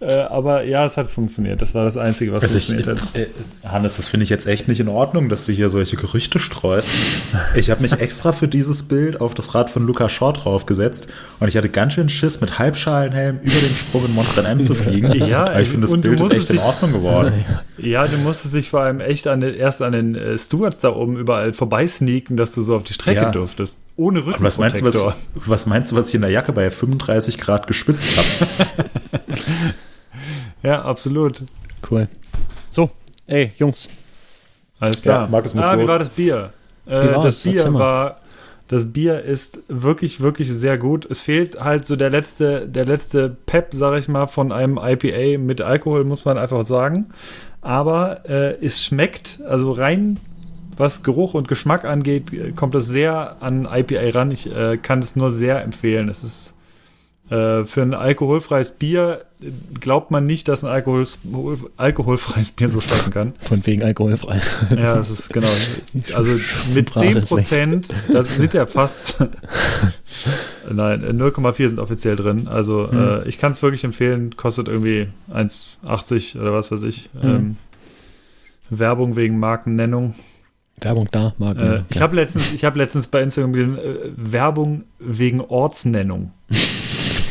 [0.00, 1.60] Äh, aber ja, es hat funktioniert.
[1.60, 3.16] Das war das Einzige, was Also ich, funktioniert hat.
[3.16, 3.26] äh,
[3.68, 6.88] Hannes, das finde ich jetzt echt nicht in Ordnung, dass du hier solche Gerüchte streust.
[7.56, 11.08] Ich habe mich extra für dieses Bild auf das Rad von Luca Short draufgesetzt
[11.40, 14.74] und ich hatte ganz schön Schiss, mit Halbschalenhelm über den Sprung in Monster M zu
[14.74, 15.12] fliegen.
[15.26, 17.32] Ja, Aber ich finde, das Bild ist echt in Ordnung geworden.
[17.80, 20.94] Ja, du musstest dich vor allem echt an den, erst an den äh, Stewards da
[20.94, 23.30] oben überall vorbeisneaken, dass du so auf die Strecke Ja.
[23.30, 23.78] durftest.
[23.96, 26.70] Ohne Und was meinst, du, was, was meinst du, was ich in der Jacke bei
[26.70, 28.84] 35 Grad geschwitzt habe?
[30.62, 31.42] Ja, absolut.
[31.88, 32.08] Cool.
[32.70, 32.90] So,
[33.26, 33.88] ey, Jungs.
[34.80, 35.22] Alles klar.
[35.22, 35.90] Ja, Markus muss ah, wie los.
[35.90, 36.52] war das Bier?
[36.84, 38.18] Wie Äh, das Bier war.
[38.66, 41.06] Das Bier ist wirklich, wirklich sehr gut.
[41.10, 45.38] Es fehlt halt so der letzte, der letzte Pep, sag ich mal, von einem IPA
[45.38, 47.06] mit Alkohol, muss man einfach sagen.
[47.60, 50.18] Aber äh, es schmeckt, also rein
[50.78, 54.30] was Geruch und Geschmack angeht, äh, kommt es sehr an IPA ran.
[54.30, 56.08] Ich äh, kann es nur sehr empfehlen.
[56.08, 56.54] Es ist
[57.30, 59.50] äh, für ein alkoholfreies Bier äh,
[59.80, 61.04] glaubt man nicht, dass ein Alkohol,
[61.76, 63.32] alkoholfreies Bier so schmecken kann.
[63.42, 64.40] Von wegen alkoholfrei.
[64.76, 65.48] Ja, das ist genau.
[66.14, 66.38] Also
[66.74, 67.38] mit Sprache 10 ist weg.
[67.38, 69.20] Prozent, das sind ja fast.
[70.70, 72.48] Nein, 0,4 sind offiziell drin.
[72.48, 74.36] Also äh, ich kann es wirklich empfehlen.
[74.36, 77.10] Kostet irgendwie 1,80 oder was weiß ich.
[77.22, 77.56] Ähm,
[78.70, 80.14] Werbung wegen Markennennung.
[80.80, 81.58] Werbung da, Marc.
[81.60, 86.32] Äh, ich habe letztens, ich habe letzens bei Instagram gesehen, äh, Werbung wegen Ortsnennung.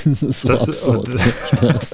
[0.10, 1.10] das ist so Das- absurd.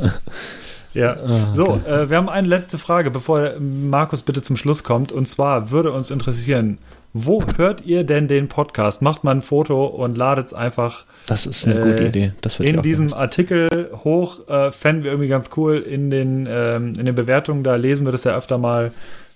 [0.94, 1.16] ja.
[1.16, 1.90] Ah, so, okay.
[2.04, 5.12] äh, wir haben eine letzte Frage, bevor Markus bitte zum Schluss kommt.
[5.12, 6.78] Und zwar würde uns interessieren,
[7.12, 9.00] wo hört ihr denn den Podcast?
[9.02, 12.32] Macht mal ein Foto und ladet es einfach Das ist eine Äh, gute Idee.
[12.42, 14.46] Das in diesem gerne Artikel hoch.
[14.48, 17.64] Äh, Fänden wir irgendwie ganz cool in den, ähm, in den Bewertungen.
[17.64, 18.92] Da lesen wir das ja öfter mal,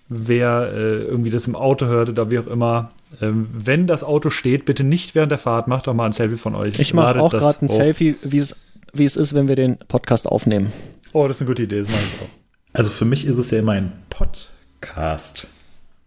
[0.09, 2.91] wer äh, irgendwie das im Auto hört oder wie auch immer.
[3.21, 6.37] Ähm, wenn das Auto steht, bitte nicht während der Fahrt, macht doch mal ein Selfie
[6.37, 6.79] von euch.
[6.79, 7.75] Ich mache auch gerade ein hoch.
[7.75, 8.57] Selfie, wie es,
[8.93, 10.73] wie es ist, wenn wir den Podcast aufnehmen.
[11.13, 12.29] Oh, das ist eine gute Idee, das mache ich auch.
[12.73, 15.49] Also für mich ist es ja immer ein Podcast.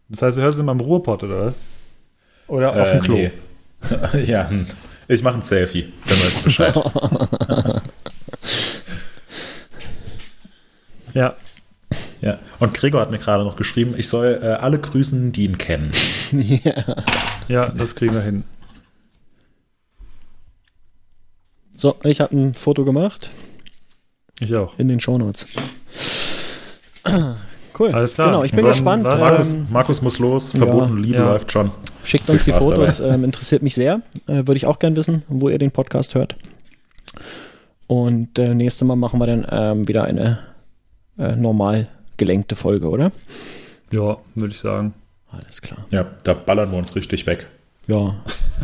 [0.10, 1.54] Das heißt, du hörst es immer im Ruhrpott, oder was?
[2.48, 3.16] Oder auf Äh, dem Klo.
[3.16, 3.32] nee.
[4.24, 4.66] ja, hm.
[5.10, 6.74] ich mache ein Selfie, dann weißt du Bescheid.
[11.14, 11.36] Ja.
[12.24, 12.40] Ja.
[12.60, 15.92] Und Gregor hat mir gerade noch geschrieben, ich soll äh, alle grüßen, die ihn kennen.
[17.48, 18.44] ja, das kriegen wir hin.
[21.76, 23.30] So, ich habe ein Foto gemacht
[24.40, 24.78] Ich auch.
[24.80, 25.48] in den Shownotes.
[27.78, 27.92] Cool.
[27.92, 28.28] Alles klar.
[28.28, 29.04] Genau, ich bin gespannt.
[29.04, 30.60] Markus, Ähm, Markus muss los, ja.
[30.60, 31.26] verbotene Liebe Ja.
[31.32, 31.72] läuft schon.
[32.04, 34.02] schickt Viel uns die Fotos, ähm, interessiert mich sehr.
[34.28, 36.36] Äh, Würde ich auch gern wissen, wo ihr den Podcast hört.
[37.88, 40.40] Und äh, nächstes Mal machen wir dann ähm, wieder eine
[41.18, 41.88] äh, normal
[42.18, 43.12] gelenkte Folge, oder?
[43.92, 44.94] Ja, würde ich sagen.
[45.32, 45.86] Alles klar.
[45.92, 47.48] Ja, da ballern wir uns richtig weg.
[47.88, 48.16] Ja.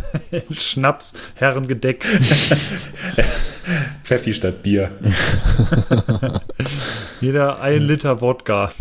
[0.52, 2.06] Schnaps, Herrengedeck.
[4.04, 4.92] Pfeffi statt Bier.
[7.22, 8.72] Jeder ein Liter Wodka.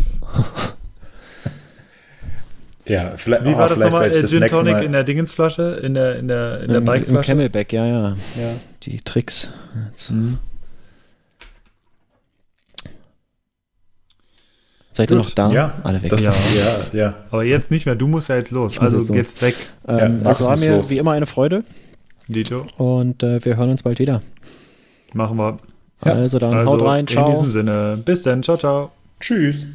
[2.85, 4.09] Ja, vielleicht, Wie oh, war das vielleicht nochmal?
[4.11, 5.79] Äh, das Gin Tonic Mal- in der Dingensflasche?
[5.83, 7.31] In der, in der, in der Im, Im Bikeflasche?
[7.31, 8.09] Camelback, ja, ja.
[8.09, 8.55] Ja.
[8.83, 9.53] Die Tricks.
[9.89, 10.11] Jetzt.
[10.11, 10.39] Mhm.
[14.99, 15.49] Seid ihr noch da?
[15.51, 16.09] Ja, Alle weg.
[16.11, 16.33] Das, Ja.
[16.57, 16.77] ja.
[16.99, 17.95] ja, Aber jetzt nicht mehr.
[17.95, 18.77] Du musst ja jetzt los.
[18.79, 19.15] Also jetzt los.
[19.15, 19.55] geht's weg,
[19.87, 20.89] ähm, Ja, Markus war mir los.
[20.89, 21.63] wie immer eine Freude
[22.27, 22.67] Dito.
[22.77, 24.21] und äh, wir hören uns bald wieder.
[25.13, 25.57] Machen wir.
[26.05, 26.13] Ja.
[26.13, 27.31] Also dann Also haut rein, in ciao.
[27.31, 27.97] diesem Sinne.
[28.03, 28.43] Bis dann.
[28.43, 28.91] Ciao, ciao.
[29.19, 29.67] Tschüss.